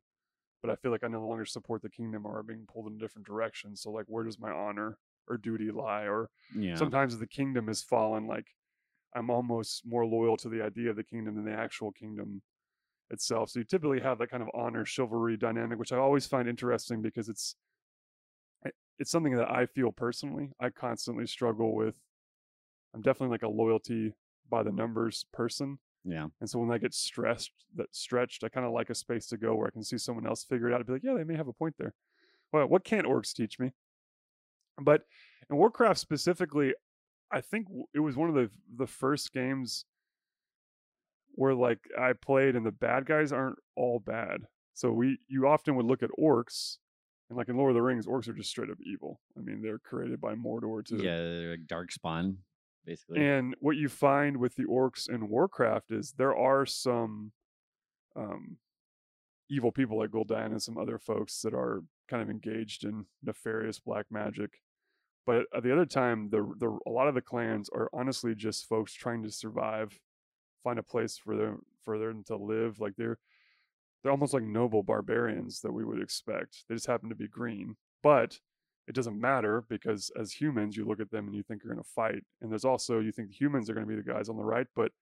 [0.62, 2.94] but I feel like I no longer support the kingdom or are being pulled in
[2.94, 3.76] a different direction.
[3.76, 6.04] So like where does my honor or duty lie?
[6.04, 6.76] Or Yeah.
[6.76, 8.46] sometimes the kingdom has fallen like
[9.14, 12.42] i'm almost more loyal to the idea of the kingdom than the actual kingdom
[13.10, 16.48] itself so you typically have that kind of honor chivalry dynamic which i always find
[16.48, 17.56] interesting because it's
[18.66, 21.96] eh, it's something that i feel personally i constantly struggle with
[22.94, 24.12] i'm definitely like a loyalty
[24.50, 26.28] by the numbers person yeah.
[26.40, 29.36] and so when I get stressed, that stretched, I kind of like a space to
[29.36, 31.24] go where I can see someone else figure it out and be like, yeah, they
[31.24, 31.94] may have a point there.
[32.52, 33.72] Well, what can't orcs teach me?
[34.80, 35.02] But
[35.50, 36.74] in Warcraft specifically,
[37.30, 39.84] I think it was one of the the first games
[41.34, 44.46] where like I played and the bad guys aren't all bad.
[44.74, 46.76] So we you often would look at orcs
[47.28, 49.20] and like in Lord of the Rings, orcs are just straight up evil.
[49.36, 51.16] I mean, they're created by Mordor to Yeah.
[51.16, 52.38] They're like dark spawn,
[52.86, 53.24] basically.
[53.24, 57.32] and what you find with the orcs in Warcraft is there are some
[58.16, 58.56] um,
[59.50, 63.78] evil people like Gul'dan and some other folks that are kind of engaged in nefarious
[63.78, 64.60] black magic.
[65.28, 68.66] But at the other time, the the a lot of the clans are honestly just
[68.66, 69.92] folks trying to survive,
[70.64, 72.80] find a place for them for them to live.
[72.80, 73.18] Like they're
[74.02, 76.64] they're almost like noble barbarians that we would expect.
[76.66, 78.38] They just happen to be green, but
[78.86, 81.84] it doesn't matter because as humans, you look at them and you think you're going
[81.84, 82.24] to fight.
[82.40, 84.66] And there's also you think humans are going to be the guys on the right,
[84.74, 84.92] but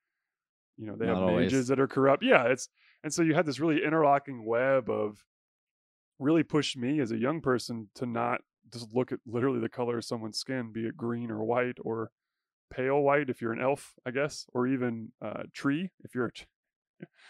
[0.77, 1.53] you know they Not have always.
[1.53, 2.25] mages that are corrupt.
[2.25, 2.69] Yeah, it's
[3.05, 5.25] and so you had this really interlocking web of
[6.19, 8.41] really pushed me as a young person to not
[8.73, 12.11] just look at literally the color of someone's skin, be it green or white or
[12.71, 16.33] pale white if you're an elf, I guess, or even uh, tree if you're a
[16.33, 16.47] t-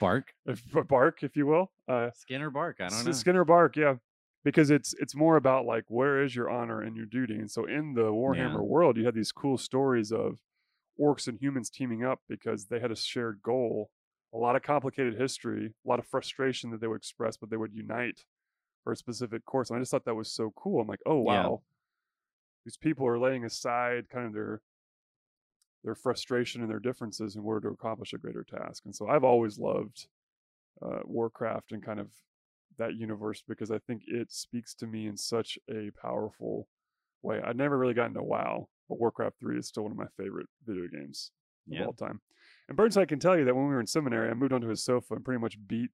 [0.00, 1.72] Bark, if, bark, if you will.
[1.88, 2.76] Uh, skin or bark?
[2.80, 3.12] I don't know.
[3.12, 3.96] Skin or bark, yeah.
[4.44, 7.34] Because it's it's more about like where is your honor and your duty.
[7.34, 8.60] And so in the Warhammer Yeah.
[8.60, 10.38] world, you had these cool stories of
[11.00, 13.90] orcs and humans teaming up because they had a shared goal,
[14.32, 17.56] a lot of complicated history, a lot of frustration that they would express, but they
[17.56, 18.24] would unite
[18.86, 19.68] for a specific course.
[19.68, 20.80] And I just thought that was so cool.
[20.80, 21.42] I'm like, oh Yeah.
[21.48, 21.62] wow.
[22.64, 24.60] These people are laying aside kind of their
[25.82, 28.84] their frustration and their differences in order to accomplish a greater task.
[28.84, 30.06] And so I've always loved
[30.80, 32.08] uh, Warcraft and kind of
[32.78, 36.68] that universe because I think it speaks to me in such a powerful
[37.22, 37.40] way.
[37.44, 40.46] I'd never really gotten to WoW, but Warcraft 3 is still one of my favorite
[40.64, 41.32] video games
[41.66, 41.80] Yeah.
[41.82, 42.20] of all time.
[42.68, 44.84] And Burnside can tell you that when we were in seminary, I moved onto his
[44.84, 45.90] sofa and pretty much beat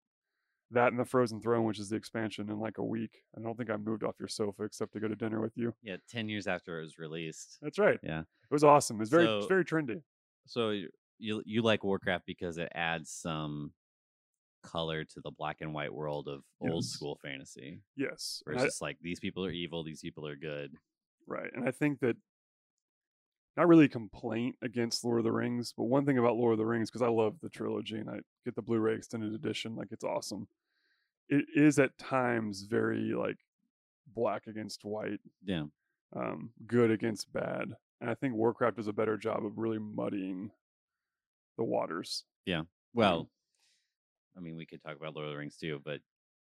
[0.72, 3.22] that and the Frozen Throne, which is the expansion, in like a week.
[3.37, 5.74] I don't think I moved off your sofa except to go to dinner with you.
[5.82, 7.58] Yeah, ten years after it was released.
[7.62, 7.98] That's right.
[8.02, 8.20] Yeah.
[8.20, 8.96] It was awesome.
[8.96, 10.02] It was very, it's very trendy.
[10.46, 10.70] So
[11.18, 13.72] you you, like Warcraft because it adds some
[14.64, 16.87] color to the black and white world of old Yes.
[16.92, 17.80] school fantasy.
[17.96, 18.42] Yes.
[18.44, 20.72] Where And it's I- just like these people are evil, these people are good.
[21.26, 21.50] Right.
[21.54, 22.16] And I think that
[23.56, 26.58] not really a complaint against Lord of the Rings, but one thing about Lord of
[26.58, 29.88] the Rings, because I love the trilogy and I get the Blu-ray extended edition, like
[29.90, 30.48] it's awesome.
[31.28, 33.38] It is at times very like
[34.14, 35.64] black against white, Yeah.
[36.14, 37.74] um, good against bad.
[38.00, 40.50] And I think Warcraft does a better job of really muddying
[41.56, 42.24] the waters.
[42.44, 42.62] Yeah.
[42.92, 43.30] Well,
[44.37, 46.00] I mean, we could talk about Lord of the Rings too, but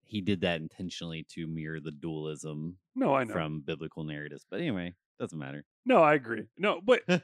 [0.07, 3.33] he did that intentionally to mirror the dualism No, I know.
[3.33, 4.47] from biblical narratives.
[4.51, 5.65] But anyway, doesn't matter.
[5.87, 6.43] No, I agree.
[6.59, 7.23] No, but and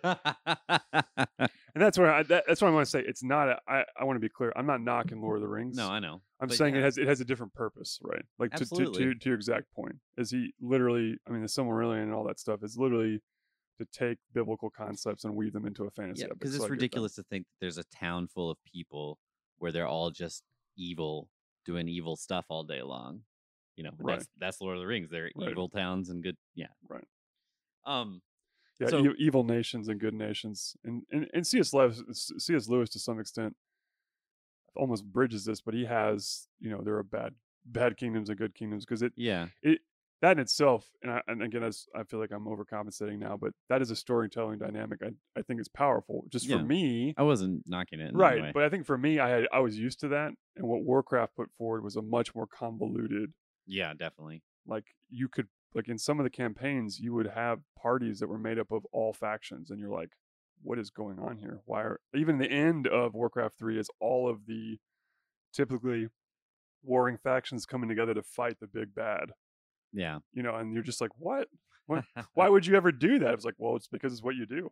[1.74, 3.00] that's where I, that, that's what I want to say.
[3.06, 3.48] It's not.
[3.48, 4.52] A, I I want to be clear.
[4.56, 5.76] I'm not knocking Lord of the Rings.
[5.76, 6.20] no, I know.
[6.40, 6.80] I'm But saying yeah.
[6.80, 8.24] it has it has a different purpose, right?
[8.38, 9.96] Like to, to to to your exact point.
[10.16, 11.16] Is he literally?
[11.26, 13.20] I mean, the Silmarillion and all that stuff is literally
[13.78, 16.70] to take biblical concepts and weave them into a fantasy Yeah, because it's that.
[16.70, 19.18] ridiculous to think that there's a town full of people
[19.58, 20.42] where they're all just
[20.76, 21.28] evil,
[21.64, 23.22] doing evil stuff all day long.
[23.76, 24.18] You know, Right.
[24.18, 25.08] that's that's Lord of the Rings.
[25.10, 25.50] They're Right.
[25.50, 26.36] evil towns and good.
[26.54, 27.04] Yeah, Right.
[27.86, 28.20] Um,
[28.80, 31.72] Yeah, so- e- evil nations and good nations, and and, and C.S.
[31.74, 32.02] Lewis,
[32.38, 32.68] C.S.
[32.68, 33.54] Lewis to some extent
[34.76, 37.34] almost bridges this, but he has you know there are bad
[37.66, 39.80] bad kingdoms and good kingdoms because it yeah, it
[40.22, 43.52] that in itself, and, I, and again, as I feel like I'm overcompensating now, but
[43.70, 45.00] that is a storytelling dynamic.
[45.02, 46.24] I I think it's powerful.
[46.28, 46.58] Just Yeah.
[46.58, 48.10] for me, I wasn't knocking it.
[48.10, 48.52] In right?
[48.52, 51.36] But I think for me, I had I was used to that, and what Warcraft
[51.36, 53.32] put forward was a much more convoluted.
[53.66, 54.42] yeah, definitely.
[54.66, 58.38] Like you could like in some of the campaigns, you would have parties that were
[58.38, 60.10] made up of all factions, and you're like,
[60.62, 61.60] what is going on here?
[61.64, 64.78] Why are even the end of Warcraft three is all of the
[65.52, 66.08] typically
[66.82, 69.30] warring factions coming together to fight the big bad
[69.92, 70.18] Yeah.
[70.32, 71.48] you know, and you're just like, what?
[71.86, 72.04] What?
[72.34, 73.34] Why would you ever do that?
[73.34, 74.70] It's like, well, it's because it's what you do.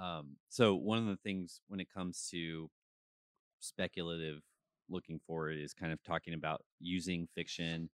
[0.00, 2.68] Um, so one of the things when it comes to
[3.60, 4.40] speculative
[4.90, 7.88] looking forward is kind of talking about using fiction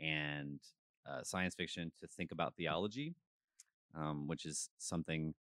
[0.00, 0.60] and
[1.08, 3.14] uh, science fiction to think about theology,
[3.94, 5.34] um, which is something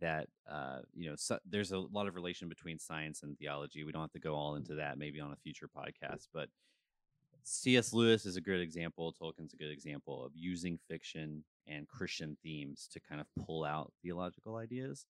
[0.00, 3.84] that uh, you know so, there's a lot of relation between science and theology.
[3.84, 6.48] We don't have to go all into that maybe on a future podcast, but
[7.44, 7.92] C.S.
[7.92, 9.14] Lewis is a good example.
[9.20, 13.92] Tolkien's a good example of using fiction and Christian themes to kind of pull out
[14.02, 15.06] theological ideas.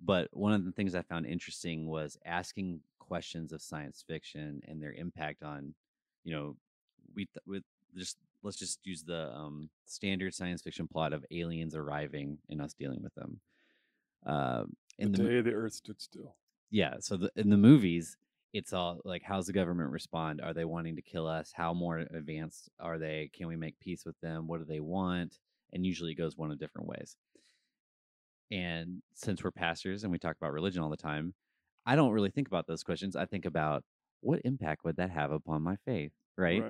[0.00, 4.82] But one of the things I found interesting was asking questions of science fiction and
[4.82, 5.74] their impact on,
[6.22, 6.56] you know,
[7.14, 7.62] we th- with
[7.96, 12.74] just let's just use the um, standard science fiction plot of aliens arriving and us
[12.74, 13.40] dealing with them.
[14.24, 14.64] Uh,
[14.98, 16.34] in the the, mo- day the earth stood still.
[16.70, 18.16] yeah so the, in the movies
[18.52, 20.40] it's all like how's the government respond?
[20.40, 21.52] Are they wanting to kill us?
[21.54, 23.30] How more advanced are they?
[23.34, 24.46] Can we make peace with them?
[24.46, 25.38] What do they want?
[25.72, 27.16] And usually it goes one of different ways.
[28.50, 31.34] And since we're pastors and we talk about religion all the time
[31.86, 33.16] i don't really think about those questions.
[33.16, 33.84] I think about
[34.20, 36.62] what impact would that have upon my faith right,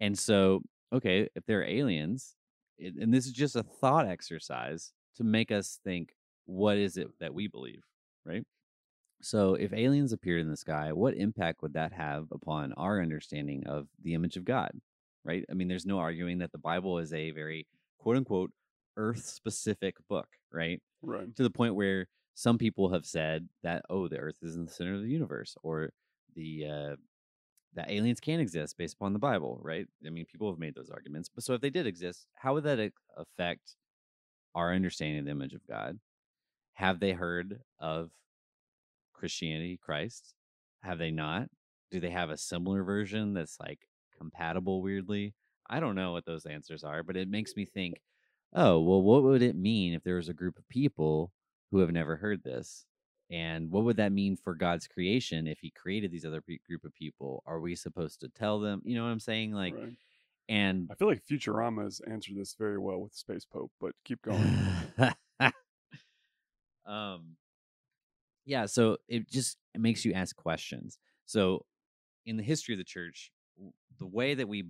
[0.00, 2.34] and so okay if they're aliens
[2.78, 6.14] it, and this is just a thought exercise to make us think
[6.46, 7.82] what is it that we believe
[8.24, 8.44] right
[9.20, 13.66] so if aliens appeared in the sky what impact would that have upon our understanding
[13.66, 14.70] of the image of god
[15.24, 17.66] right i mean there's no arguing that the bible is a very
[17.98, 18.50] quote unquote
[18.98, 20.82] Earth specific book, right?
[21.00, 21.34] Right.
[21.36, 24.72] To the point where some people have said that oh, the Earth is in the
[24.72, 25.90] center of the universe, or
[26.34, 26.96] the uh,
[27.78, 29.86] that aliens can exist based upon the Bible, right?
[30.04, 31.30] I mean, people have made those arguments.
[31.32, 33.76] But so if they did exist, how would that affect
[34.54, 36.00] our understanding of the image of God?
[36.74, 38.10] Have they heard of
[39.12, 40.34] Christianity, Christ?
[40.82, 41.48] Have they not?
[41.92, 43.78] Do they have a similar version that's like
[44.16, 45.34] compatible weirdly?
[45.70, 48.00] I don't know what those answers are, but it makes me think,
[48.54, 51.32] oh, well, what would it mean if there was a group of people
[51.70, 52.86] who have never heard this?
[53.30, 56.84] And what would that mean for God's creation if he created these other pe- group
[56.84, 57.42] of people?
[57.46, 58.80] Are we supposed to tell them?
[58.84, 59.52] You know what I'm saying?
[59.52, 59.92] Like, right.
[60.48, 64.22] and I feel like Futurama has answered this very well with Space Pope, but keep
[64.22, 64.58] going.
[66.88, 67.36] um
[68.46, 71.64] yeah so it just it makes you ask questions so
[72.24, 73.30] in the history of the church
[73.98, 74.64] the way that we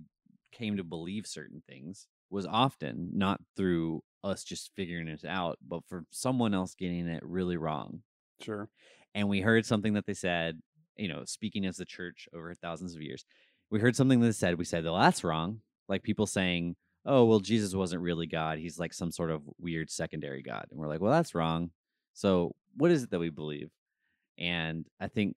[0.51, 5.81] came to believe certain things was often not through us just figuring it out but
[5.87, 8.01] for someone else getting it really wrong
[8.41, 8.69] sure.
[9.15, 10.59] and we heard something that they said,
[10.95, 13.25] you know, speaking as the church over thousands of years,
[13.69, 15.61] we heard something that they said, we said, well, that's wrong.
[15.87, 16.75] Like people saying,
[17.05, 18.59] oh, well, Jesus wasn't really God.
[18.59, 20.67] He's like some sort of weird secondary God.
[20.69, 21.71] And we're like, well, that's wrong.
[22.13, 23.69] So what is it that we believe?
[24.37, 25.35] And I think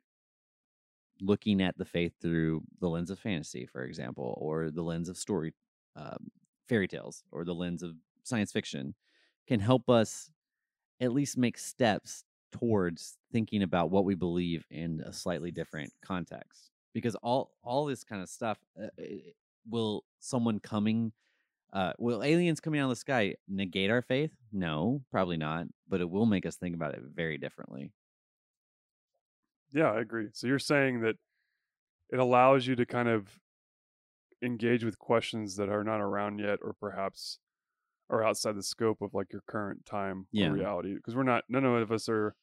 [1.20, 5.16] looking at the faith through the lens of fantasy, for example, or the lens of
[5.16, 5.54] story,
[5.96, 6.30] um,
[6.68, 8.94] fairy tales, or the lens of science fiction
[9.46, 10.30] can help us
[11.00, 16.70] at least make steps towards thinking about what we believe in a slightly different context
[16.94, 19.04] because all all this kind of stuff uh, uh,
[19.68, 21.12] will someone coming
[21.72, 26.00] uh will aliens coming out of the sky negate our faith no probably not but
[26.00, 27.92] it will make us think about it very differently
[29.72, 30.28] Yeah, I agree.
[30.32, 31.16] So you're saying that
[32.10, 33.40] it allows you to kind of
[34.42, 37.38] engage with questions that are not around yet, or perhaps
[38.10, 40.48] are outside the scope of like your current time Yeah.
[40.48, 40.94] or reality.
[40.94, 42.34] Because we're not, none of us are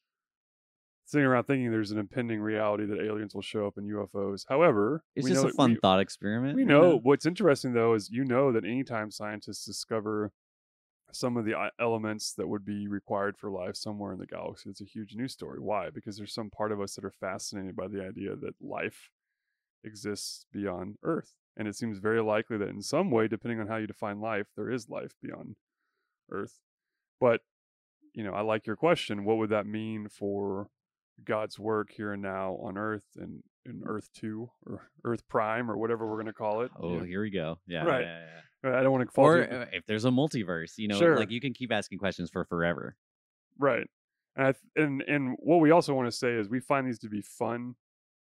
[1.05, 4.45] sitting around thinking there's an impending reality that aliens will show up in UFOs.
[4.47, 8.23] However, it's just a fun we, thought experiment we know what's interesting though is you
[8.23, 10.31] know that anytime scientists discover
[11.11, 14.69] some of the uh, elements that would be required for life somewhere in the galaxy
[14.69, 17.75] it's a huge news story why because there's some part of us that are fascinated
[17.75, 19.09] by the idea that life
[19.83, 23.77] exists beyond earth and it seems very likely that in some way depending on how
[23.77, 25.55] you define life there is life beyond
[26.31, 26.59] earth
[27.19, 27.41] but
[28.13, 30.67] you know i like your question what would that mean for
[31.23, 35.77] god's work here and now on earth and in earth 2 or earth prime or
[35.77, 37.05] whatever we're going to call it oh Yeah.
[37.05, 38.01] here we go yeah Right.
[38.05, 38.25] yeah,
[38.63, 38.79] yeah.
[38.79, 41.17] i don't want to fall or too- uh, if there's a multiverse you know Sure.
[41.17, 42.95] like you can keep asking questions for forever
[43.57, 43.87] Right.
[44.37, 46.99] And I th- and and what we also want to say is we find these
[46.99, 47.75] to be fun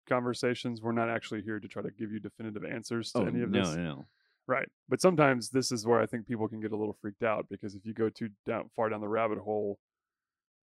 [0.08, 0.80] conversations.
[0.82, 3.52] We're not actually here to try to give you definitive answers to oh any of
[3.52, 3.66] this.
[3.66, 3.76] no this.
[3.76, 4.06] no
[4.48, 4.68] Right.
[4.88, 7.74] But sometimes this is where I think people can get a little freaked out because
[7.74, 9.78] if you go too down far down the rabbit hole,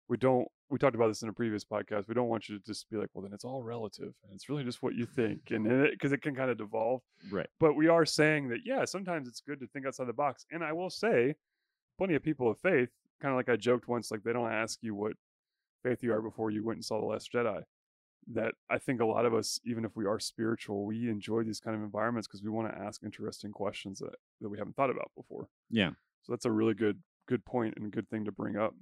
[0.07, 2.07] we don't we talked about this in a previous podcast.
[2.07, 4.47] We don't want you to just be like, well, then it's all relative and it's
[4.47, 7.01] really just what you think, and because it, can kind of devolve.
[7.29, 10.45] right But we are saying that yeah, sometimes it's good to think outside the box.
[10.49, 11.35] And I will say,
[11.97, 12.89] plenty of people of faith,
[13.21, 15.13] kind of like I joked once, like they don't ask you what
[15.83, 17.61] faith you are before you went and saw the Last Jedi.
[18.31, 21.59] That I think a lot of us, even if we are spiritual, we enjoy these
[21.59, 24.89] kind of environments because we want to ask interesting questions that, that we haven't thought
[24.89, 25.49] about before.
[25.69, 25.89] yeah
[26.23, 28.73] So that's a really good good point and good thing to bring up.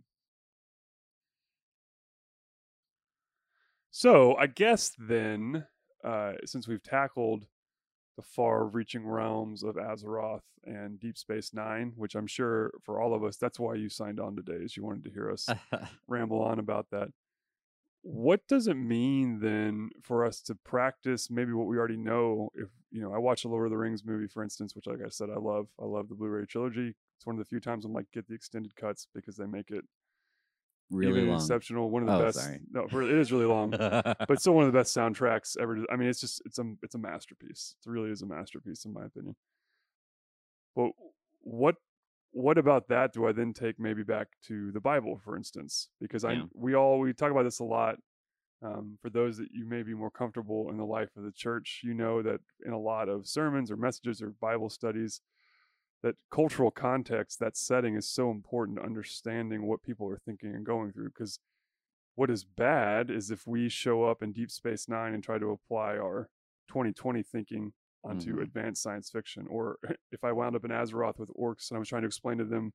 [3.91, 5.65] So I guess then,
[6.03, 7.45] uh, since we've tackled
[8.15, 13.23] the far-reaching realms of Azeroth and Deep Space Nine, which I'm sure for all of
[13.23, 15.47] us, that's why you signed on today, is you wanted to hear us
[16.07, 17.09] ramble on about that.
[18.03, 22.49] What does it mean then for us to practice maybe what we already know?
[22.55, 24.99] If you know, I watch the Lord of the Rings movie, for instance, which, like
[25.05, 25.67] I said, I love.
[25.79, 26.95] I love the Blu-ray trilogy.
[27.17, 29.69] It's one of the few times I'm like, get the extended cuts because they make
[29.69, 29.85] it
[30.89, 31.89] really even long exceptional.
[31.91, 32.39] One of the Oh, best.
[32.39, 32.59] sorry.
[32.71, 33.69] No, it is really long,
[34.27, 35.85] but still one of the best soundtracks ever.
[35.91, 37.75] I mean, it's just it's a it's a masterpiece.
[37.85, 39.35] It really is a masterpiece in my opinion.
[40.75, 40.91] But
[41.41, 41.75] what
[42.31, 45.89] what about that do I then take maybe back to the Bible, for instance?
[45.99, 46.45] Because I Yeah.
[46.53, 47.97] we all we talk about this a lot.
[48.63, 51.81] Um, for those that you may be more comfortable in the life of the church,
[51.83, 55.21] you know that in a lot of sermons or messages or Bible studies,
[56.03, 60.63] that cultural context, that setting is so important to understanding what people are thinking and
[60.65, 61.09] going through.
[61.09, 61.39] Because
[62.15, 65.49] what is bad is if we show up in Deep Space Nine and try to
[65.49, 66.29] apply our
[66.67, 67.73] 2020 thinking
[68.03, 68.41] onto Mhm.
[68.43, 69.77] advanced science fiction, or
[70.11, 72.45] if I wound up in Azeroth with orcs and I was trying to explain to
[72.45, 72.73] them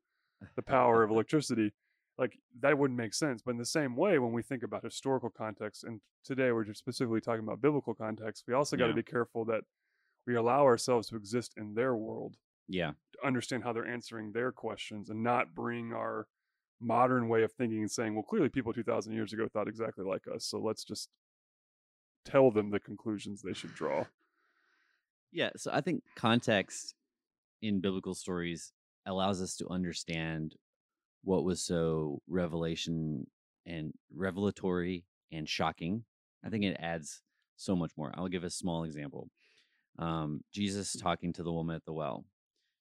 [0.54, 1.72] the power of electricity,
[2.18, 3.42] like that wouldn't make sense.
[3.42, 6.78] But in the same way, when we think about historical context, and today we're just
[6.80, 8.96] specifically talking about biblical context, we also got to Yeah.
[8.96, 9.64] be careful that
[10.26, 12.36] we allow ourselves to exist in their world
[12.68, 16.26] yeah To understand how they're answering their questions and not bring our
[16.80, 20.26] modern way of thinking and saying, well, clearly people 2,000 years ago thought exactly like
[20.28, 20.44] us.
[20.44, 21.08] So let's just
[22.24, 24.04] tell them the conclusions they should draw.
[25.36, 26.94] Yeah, so I think context
[27.60, 28.72] in biblical stories
[29.04, 30.54] allows us to understand
[31.24, 33.26] what was so revelation
[33.66, 36.04] and revelatory and shocking.
[36.42, 37.20] I think it adds
[37.56, 38.14] so much more.
[38.14, 39.28] I'll give a small example.
[39.98, 42.24] Um, Jesus talking to the woman at the well.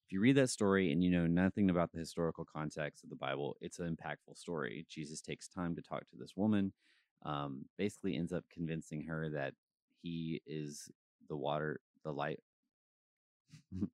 [0.05, 3.17] If you read that story and you know nothing about the historical context of the
[3.17, 4.85] Bible, it's an impactful story.
[4.89, 6.71] Jesus takes time to talk to this woman,
[7.25, 9.55] um, basically ends up convincing her that
[10.01, 10.89] he is
[11.27, 12.39] the water, the light.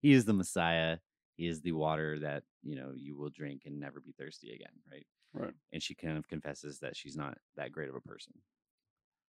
[0.00, 0.98] he is the Messiah.
[1.36, 4.72] He is the water that you know you will drink and never be thirsty again,
[4.90, 5.06] right?
[5.34, 5.54] Right.
[5.72, 8.32] And she kind of confesses that she's not that great of a person.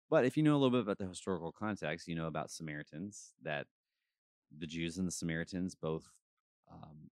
[0.10, 3.34] But if you know a little bit about the historical context, you know about Samaritans
[3.44, 3.68] that
[4.58, 6.06] the Jews and the Samaritans both
[6.72, 7.10] um,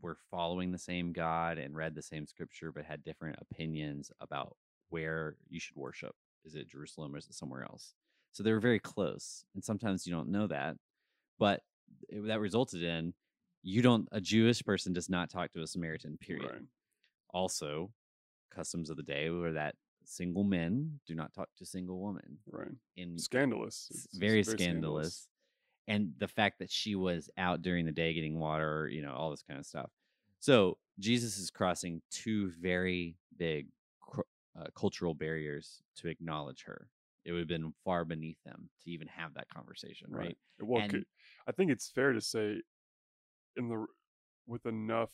[0.00, 4.56] were following the same God and read the same scripture, but had different opinions about
[4.90, 6.14] where you should worship.
[6.44, 7.94] Is it Jerusalem or is it somewhere else?
[8.32, 9.44] So they were very close.
[9.54, 10.76] And sometimes you don't know that,
[11.38, 11.62] but
[12.08, 13.12] it, that resulted in
[13.62, 16.50] you don't, a Jewish person does not talk to a Samaritan, period.
[16.50, 16.62] Right.
[17.32, 17.90] Also,
[18.50, 19.74] customs of the day were that
[20.04, 22.72] single men do not talk to single women Right.
[22.96, 23.88] in Scandalous.
[23.90, 25.28] It's- it's very, scandalous.
[25.88, 29.30] And the fact that she was out during the day getting water, you know, all
[29.30, 29.90] this kind of stuff.
[30.38, 33.68] So Jesus is crossing two very big
[34.00, 34.20] cr-
[34.56, 36.88] uh, cultural barriers to acknowledge her.
[37.24, 40.36] It would have been far beneath them to even have that conversation, right?
[40.58, 41.04] Well, And-
[41.46, 42.62] I think it's fair to say,
[43.56, 43.86] in the
[44.46, 45.10] with enough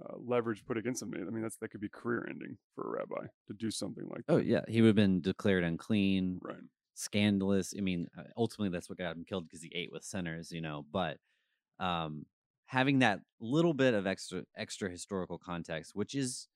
[0.00, 2.98] uh, leverage put against him, I mean that's that could be career ending for a
[2.98, 4.32] rabbi to do something like that.
[4.34, 6.62] Oh yeah, he would have been declared unclean, Right.
[6.94, 7.74] scandalous.
[7.76, 10.60] I mean, uh, ultimately that's what got him killed because he ate with sinners, you
[10.60, 10.86] know.
[10.90, 11.18] But
[11.78, 12.24] um,
[12.66, 16.48] having that little bit of extra extra historical context, which is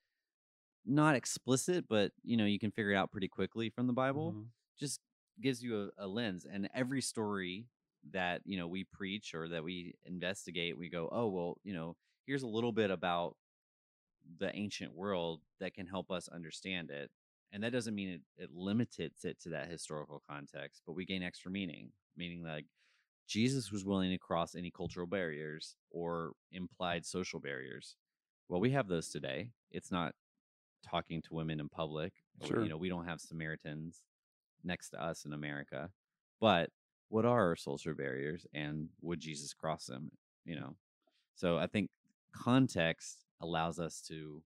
[0.86, 4.36] not explicit, but you know you can figure it out pretty quickly from the Bible,
[4.36, 4.50] Mhm.
[4.78, 5.00] just
[5.40, 6.44] gives you a, a lens.
[6.50, 7.66] And every story
[8.12, 11.96] that you know we preach or that we investigate, we go, oh well, you know,
[12.26, 13.36] here's a little bit about
[14.38, 17.10] the ancient world that can help us understand it.
[17.52, 21.22] And that doesn't mean it, it limits it to that historical context, but we gain
[21.22, 22.66] extra meaning, meaning like
[23.28, 27.96] Jesus was willing to cross any cultural barriers or implied social barriers.
[28.48, 29.52] Well, we have those today.
[29.70, 30.14] It's not
[30.84, 32.12] talking to women in public.
[32.46, 32.62] Sure.
[32.62, 34.02] You know, we don't have Samaritans
[34.62, 35.90] next to us in America.
[36.40, 36.70] But
[37.08, 40.10] what are our social barriers and would Jesus cross them?
[40.44, 40.76] You know?
[41.34, 41.90] So I think
[42.32, 44.42] context allows us to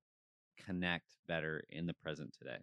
[0.65, 2.59] connect better in the present today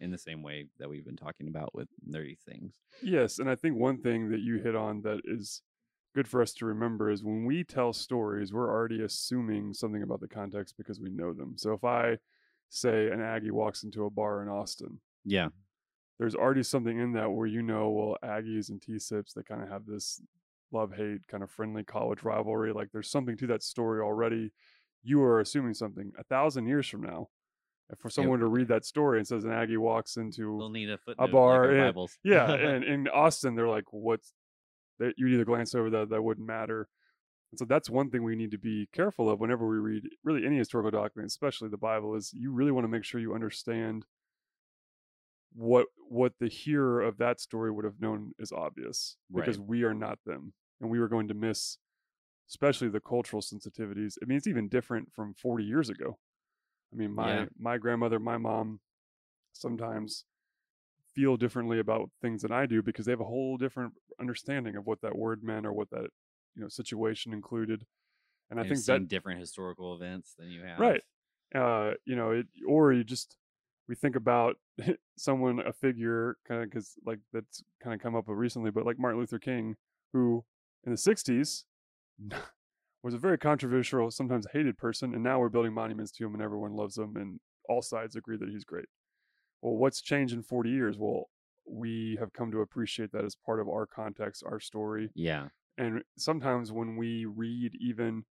[0.00, 2.74] in the same way that we've been talking about with nerdy things.
[3.02, 5.62] Yes, and I think one thing that you hit on that is
[6.14, 10.20] good for us to remember is when we tell stories, we're already assuming something about
[10.20, 11.54] the context because we know them.
[11.56, 12.16] So if I
[12.70, 15.48] say an Aggie walks into a bar in Austin, Yeah.
[16.18, 19.68] there's already something in that where you know, well, Aggies and T-Sips, they kind of
[19.68, 20.22] have this
[20.72, 22.72] love-hate kind of friendly college rivalry.
[22.72, 24.52] Like there's something to that story already.
[25.02, 26.12] You are assuming something.
[26.18, 27.28] A thousand years from now,
[27.98, 30.98] for someone to read that story and says an Aggie walks into We'll need a
[30.98, 32.18] footnote bar, like yeah, Bibles.
[32.22, 34.32] yeah, and in Austin, they're like, "What's?"
[35.00, 36.86] That you'd either glance over that that wouldn't matter,
[37.52, 40.46] and so that's one thing we need to be careful of whenever we read really
[40.46, 42.14] any historical document, especially the Bible.
[42.14, 44.06] Is you really want to make sure you understand
[45.52, 49.94] what what the hearer of that story would have known is obvious because we are
[49.94, 51.78] not them, and we were going to miss,
[52.48, 54.16] especially the cultural sensitivities.
[54.22, 56.18] I mean, it's even different from forty years ago.
[56.92, 57.46] I mean, my Yeah.
[57.58, 58.80] my grandmother, my mom,
[59.52, 60.24] sometimes
[61.14, 64.86] feel differently about things than I do because they have a whole different understanding of
[64.86, 66.10] what that word meant or what that
[66.54, 67.86] you know situation included.
[68.50, 70.78] And I You've think that different historical events than you have.
[70.78, 71.02] right,
[71.54, 73.36] uh, you know, it or you just
[73.88, 74.56] we think about
[75.16, 78.98] someone a figure kind of because like that's kind of come up recently, but like
[78.98, 79.76] Martin Luther King,
[80.12, 80.44] who
[80.84, 81.64] in the '60s
[83.02, 86.42] was a very controversial, sometimes hated person, and now we're building monuments to him and
[86.42, 88.86] everyone loves him and all sides agree that he's great.
[89.62, 90.98] Well, what's changed in 40 years?
[90.98, 91.30] Well,
[91.66, 95.10] we have come to appreciate that as part of our context, our story.
[95.14, 95.48] Yeah.
[95.80, 98.24] And sometimes when we read even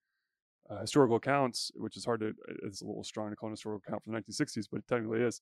[0.68, 3.82] uh, historical accounts, which is hard to, it's a little strong to call an historical
[3.86, 5.40] account from the 1960s, but it technically is.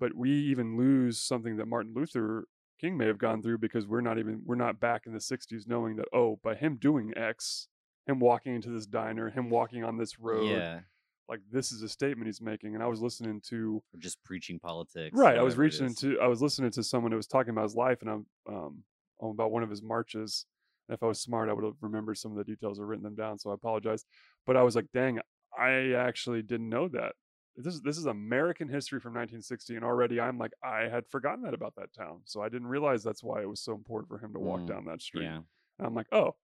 [0.00, 2.46] But we even lose something that Martin Luther
[2.80, 5.66] King may have gone through because we're not even, we're not back in the 60s
[5.68, 7.68] knowing that, oh, by him doing X,
[8.06, 10.80] him walking into this diner, him walking on this road, Yeah.
[11.28, 12.74] like this is a statement he's making.
[12.74, 15.16] And I was listening to, Or just preaching politics.
[15.16, 17.76] right i was reaching to i was listening to someone who was talking about his
[17.76, 18.82] life and i'm um
[19.22, 20.46] about one of his marches
[20.88, 23.04] And if I was smart, I would have remembered some of the details or written
[23.04, 23.38] them down.
[23.38, 24.04] So I apologize.
[24.46, 25.20] But I was like, dang,
[25.56, 27.12] I actually didn't know that.
[27.56, 31.42] This is this is American history from 1960, and already I'm like, I had forgotten
[31.42, 32.20] that about that town.
[32.24, 34.66] So I didn't realize that's why it was so important for him to walk Mm,
[34.68, 35.24] down that street.
[35.24, 35.38] Yeah.
[35.78, 36.36] And I'm like, oh,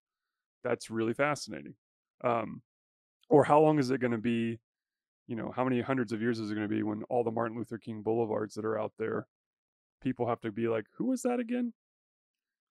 [0.65, 1.75] that's really fascinating.
[2.25, 2.63] Um,
[3.29, 4.59] or how long is it going to be?
[5.29, 7.31] You know, how many hundreds of years is it going to be when all the
[7.31, 9.27] Martin Luther King boulevards that are out there,
[10.03, 11.73] people have to be like, who was that again?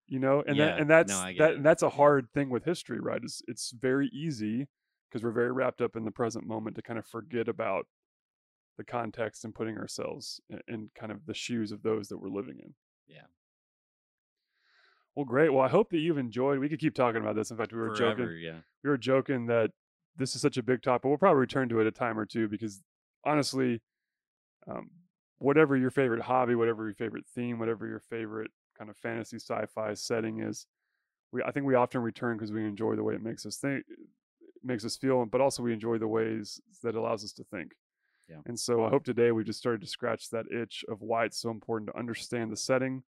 [0.08, 2.66] You know, and Yeah, that and that's get that and that's a hard thing with
[2.66, 3.22] history, right?
[3.24, 4.68] It's it's very easy
[5.10, 7.88] because we're very wrapped up in the present moment to kind of forget about
[8.78, 12.30] the context and putting ourselves in, in kind of the shoes of those that we're
[12.30, 12.74] living in.
[13.08, 13.28] Yeah.
[15.16, 15.54] Well, great.
[15.54, 16.60] Well, I hope that you've enjoyed.
[16.60, 17.52] We could keep talking about this.
[17.52, 18.42] In fact, we were Forever, joking.
[18.42, 18.60] yeah.
[18.84, 19.72] We were joking that
[20.18, 21.06] this is such a big topic.
[21.06, 22.82] We'll probably return to it a time or two because
[23.24, 23.82] honestly,
[24.68, 24.90] um,
[25.38, 28.52] whatever your favorite hobby, whatever your favorite theme, whatever your favorite
[28.84, 30.68] kind of fantasy sci-fi setting is,
[31.32, 33.86] we I think we often return because we enjoy the way it makes us think,
[34.64, 37.72] makes us feel, but also we enjoy the ways that it allows us to think.
[38.30, 38.38] Yeah.
[38.46, 41.42] And so I hope today we just started to scratch that itch of why it's
[41.42, 43.04] so important to understand the setting,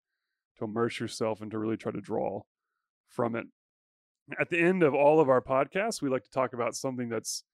[0.58, 2.42] to immerse yourself, and to really try to draw
[3.08, 3.46] from it.
[4.38, 7.44] At the end of all of our podcasts, we like to talk about something that's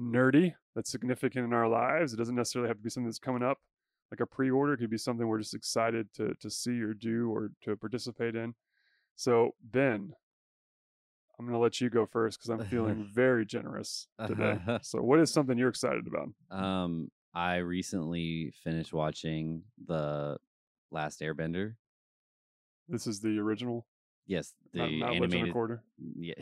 [0.00, 2.12] nerdy, that's significant in our lives.
[2.12, 3.58] It doesn't necessarily have to be something that's coming up,
[4.10, 4.76] like a pre-order.
[4.76, 8.54] Could be something we're just excited to to see or do or to participate in.
[9.16, 10.12] So Ben,
[11.38, 14.58] I'm gonna let you go first because I'm feeling very generous today.
[14.82, 16.28] so what is something you're excited about?
[16.50, 20.38] Um, I recently finished watching the
[20.90, 21.74] Last Airbender.
[22.88, 23.86] This is the original,
[24.26, 25.54] Yes, the not, not animated.
[26.16, 26.34] Yeah.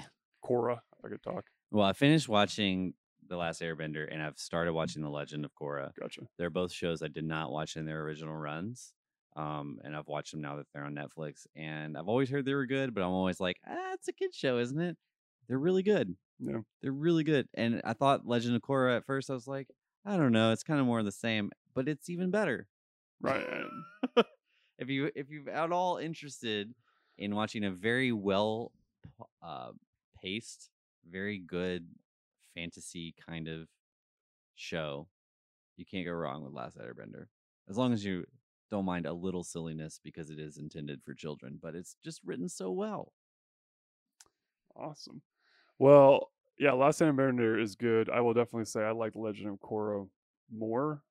[0.45, 1.47] Korra, if I could talk.
[1.71, 2.95] Well, I finished watching
[3.35, 5.91] the Last Airbender, and I've started watching the Legend of Korra.
[5.99, 6.23] Gotcha.
[6.39, 8.93] They're both shows I did not watch in their original runs.
[9.37, 11.47] Um, and I've watched them now that they're on Netflix.
[11.57, 14.33] And I've always heard they were good, but I'm always like, ah, it's a kid
[14.33, 14.97] show, isn't it?
[15.49, 16.15] They're really good.
[16.39, 16.61] Yeah.
[16.81, 17.49] They're really good.
[17.55, 19.67] And I thought Legend of Korra at first, I was like,
[20.07, 22.69] I don't know, it's kind of more of the same, but it's even better.
[23.21, 23.45] Right.
[24.79, 26.73] if you if you're at all interested
[27.19, 28.71] in watching a very well
[29.43, 29.71] uh,
[30.23, 30.71] paced,
[31.11, 31.87] very good
[32.55, 33.69] fantasy kind of
[34.55, 35.09] show,
[35.77, 37.27] you can't go wrong with Last Airbender.
[37.69, 38.25] As long as you
[38.71, 42.49] don't mind a little silliness because it is intended for children, but it's just written
[42.49, 43.13] so well.
[44.77, 45.23] Awesome.
[45.79, 48.09] Well, yeah, Last Airbender is good.
[48.09, 50.07] I will definitely say I like Legend of Korra
[50.53, 51.03] more.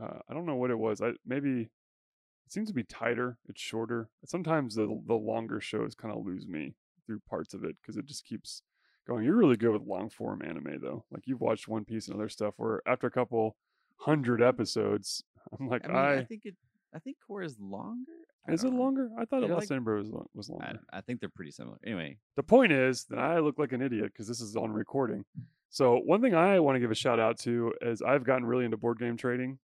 [0.00, 1.00] Uh, I don't know what it was.
[1.00, 3.38] I maybe it seems to be tighter.
[3.48, 4.08] It's shorter.
[4.24, 6.74] Sometimes the the longer shows kind of lose me
[7.06, 8.62] through parts of it because it just keeps
[9.06, 9.24] going.
[9.24, 11.04] You're really good with long form anime though.
[11.10, 13.56] Like you've watched One Piece and other stuff where after a couple
[13.98, 15.22] hundred episodes,
[15.58, 16.54] I'm like, I mean, I, I, think it.
[16.94, 18.12] I think Korra is longer.
[18.48, 18.78] I is it know.
[18.78, 19.10] longer?
[19.18, 20.80] I thought Last like- Airbender was was longer.
[20.92, 21.78] I, I think they're pretty similar.
[21.84, 25.24] Anyway, The point is that I look like an idiot because this is on recording.
[25.68, 28.64] So one thing I want to give a shout out to is I've gotten really
[28.64, 29.58] into board game trading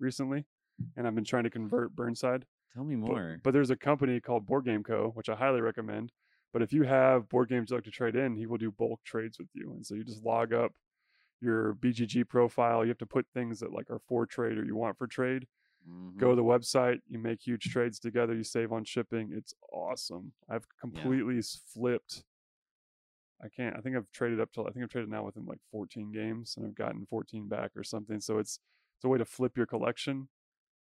[0.00, 0.44] recently,
[0.96, 2.44] and I've been trying to convert Burnside.
[2.74, 3.38] tell me But- more.
[3.42, 6.12] But, there's a company called Board Game Co, which I highly recommend.
[6.56, 9.02] But if you have board games you like to trade in, he will do bulk
[9.04, 9.72] trades with you.
[9.72, 10.72] And so you just log up
[11.40, 12.82] your BGG profile.
[12.84, 15.48] You have to put things that like are for trade or you want for trade.
[15.86, 16.16] Mhm.
[16.16, 17.02] Go to the website.
[17.06, 18.34] You make huge trades together.
[18.34, 19.32] You save on shipping.
[19.32, 20.32] It's awesome.
[20.48, 22.24] I've completely s- flipped.
[23.42, 23.76] I can't.
[23.76, 26.56] I think I've traded up till I think I've traded now within like 14 games,
[26.56, 28.20] and I've gotten 14 back or something.
[28.20, 28.60] So it's
[28.96, 30.28] it's a way to flip your collection,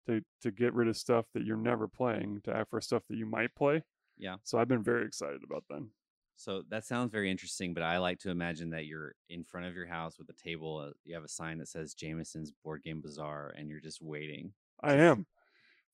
[0.07, 3.17] to to get rid of stuff that you're never playing, to add for stuff that
[3.17, 3.85] you might play.
[4.19, 4.37] Yeah.
[4.45, 5.91] So I've been very excited about them.
[6.37, 9.75] So that sounds very interesting, but I like to imagine that you're in front of
[9.77, 10.79] your house with a table.
[10.79, 14.53] Uh, you have a sign that says Jameson's Board Game Bazaar, and you're just waiting.
[14.83, 15.27] I am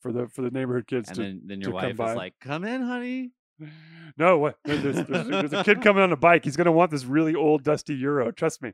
[0.00, 1.22] for the for the neighborhood kids And to.
[1.22, 2.10] then, then your come wife by.
[2.12, 3.32] is like, "Come in, honey."
[4.16, 4.56] No, what?
[4.64, 6.42] There's, there's, there's a kid coming on a bike.
[6.42, 8.32] He's gonna want this really old, dusty Euro.
[8.32, 8.72] Trust me.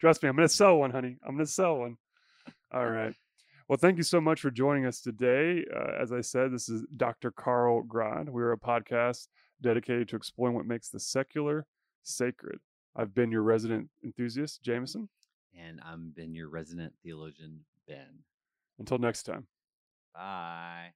[0.00, 0.28] Trust me.
[0.28, 1.16] I'm gonna sell one, honey.
[1.26, 1.96] I'm gonna sell one.
[2.72, 3.12] All right.
[3.68, 5.64] Well, thank you so much for joining us today.
[5.74, 7.32] Uh, as I said, this is Dr.
[7.32, 8.28] Carl Grod.
[8.28, 9.26] We're a podcast
[9.60, 11.66] dedicated to exploring what makes the secular
[12.04, 12.60] sacred.
[12.94, 15.08] I've been your resident enthusiast, Jameson.
[15.58, 18.20] And I've been your resident theologian, Ben.
[18.78, 19.48] Until next time.
[20.14, 20.92] Bye.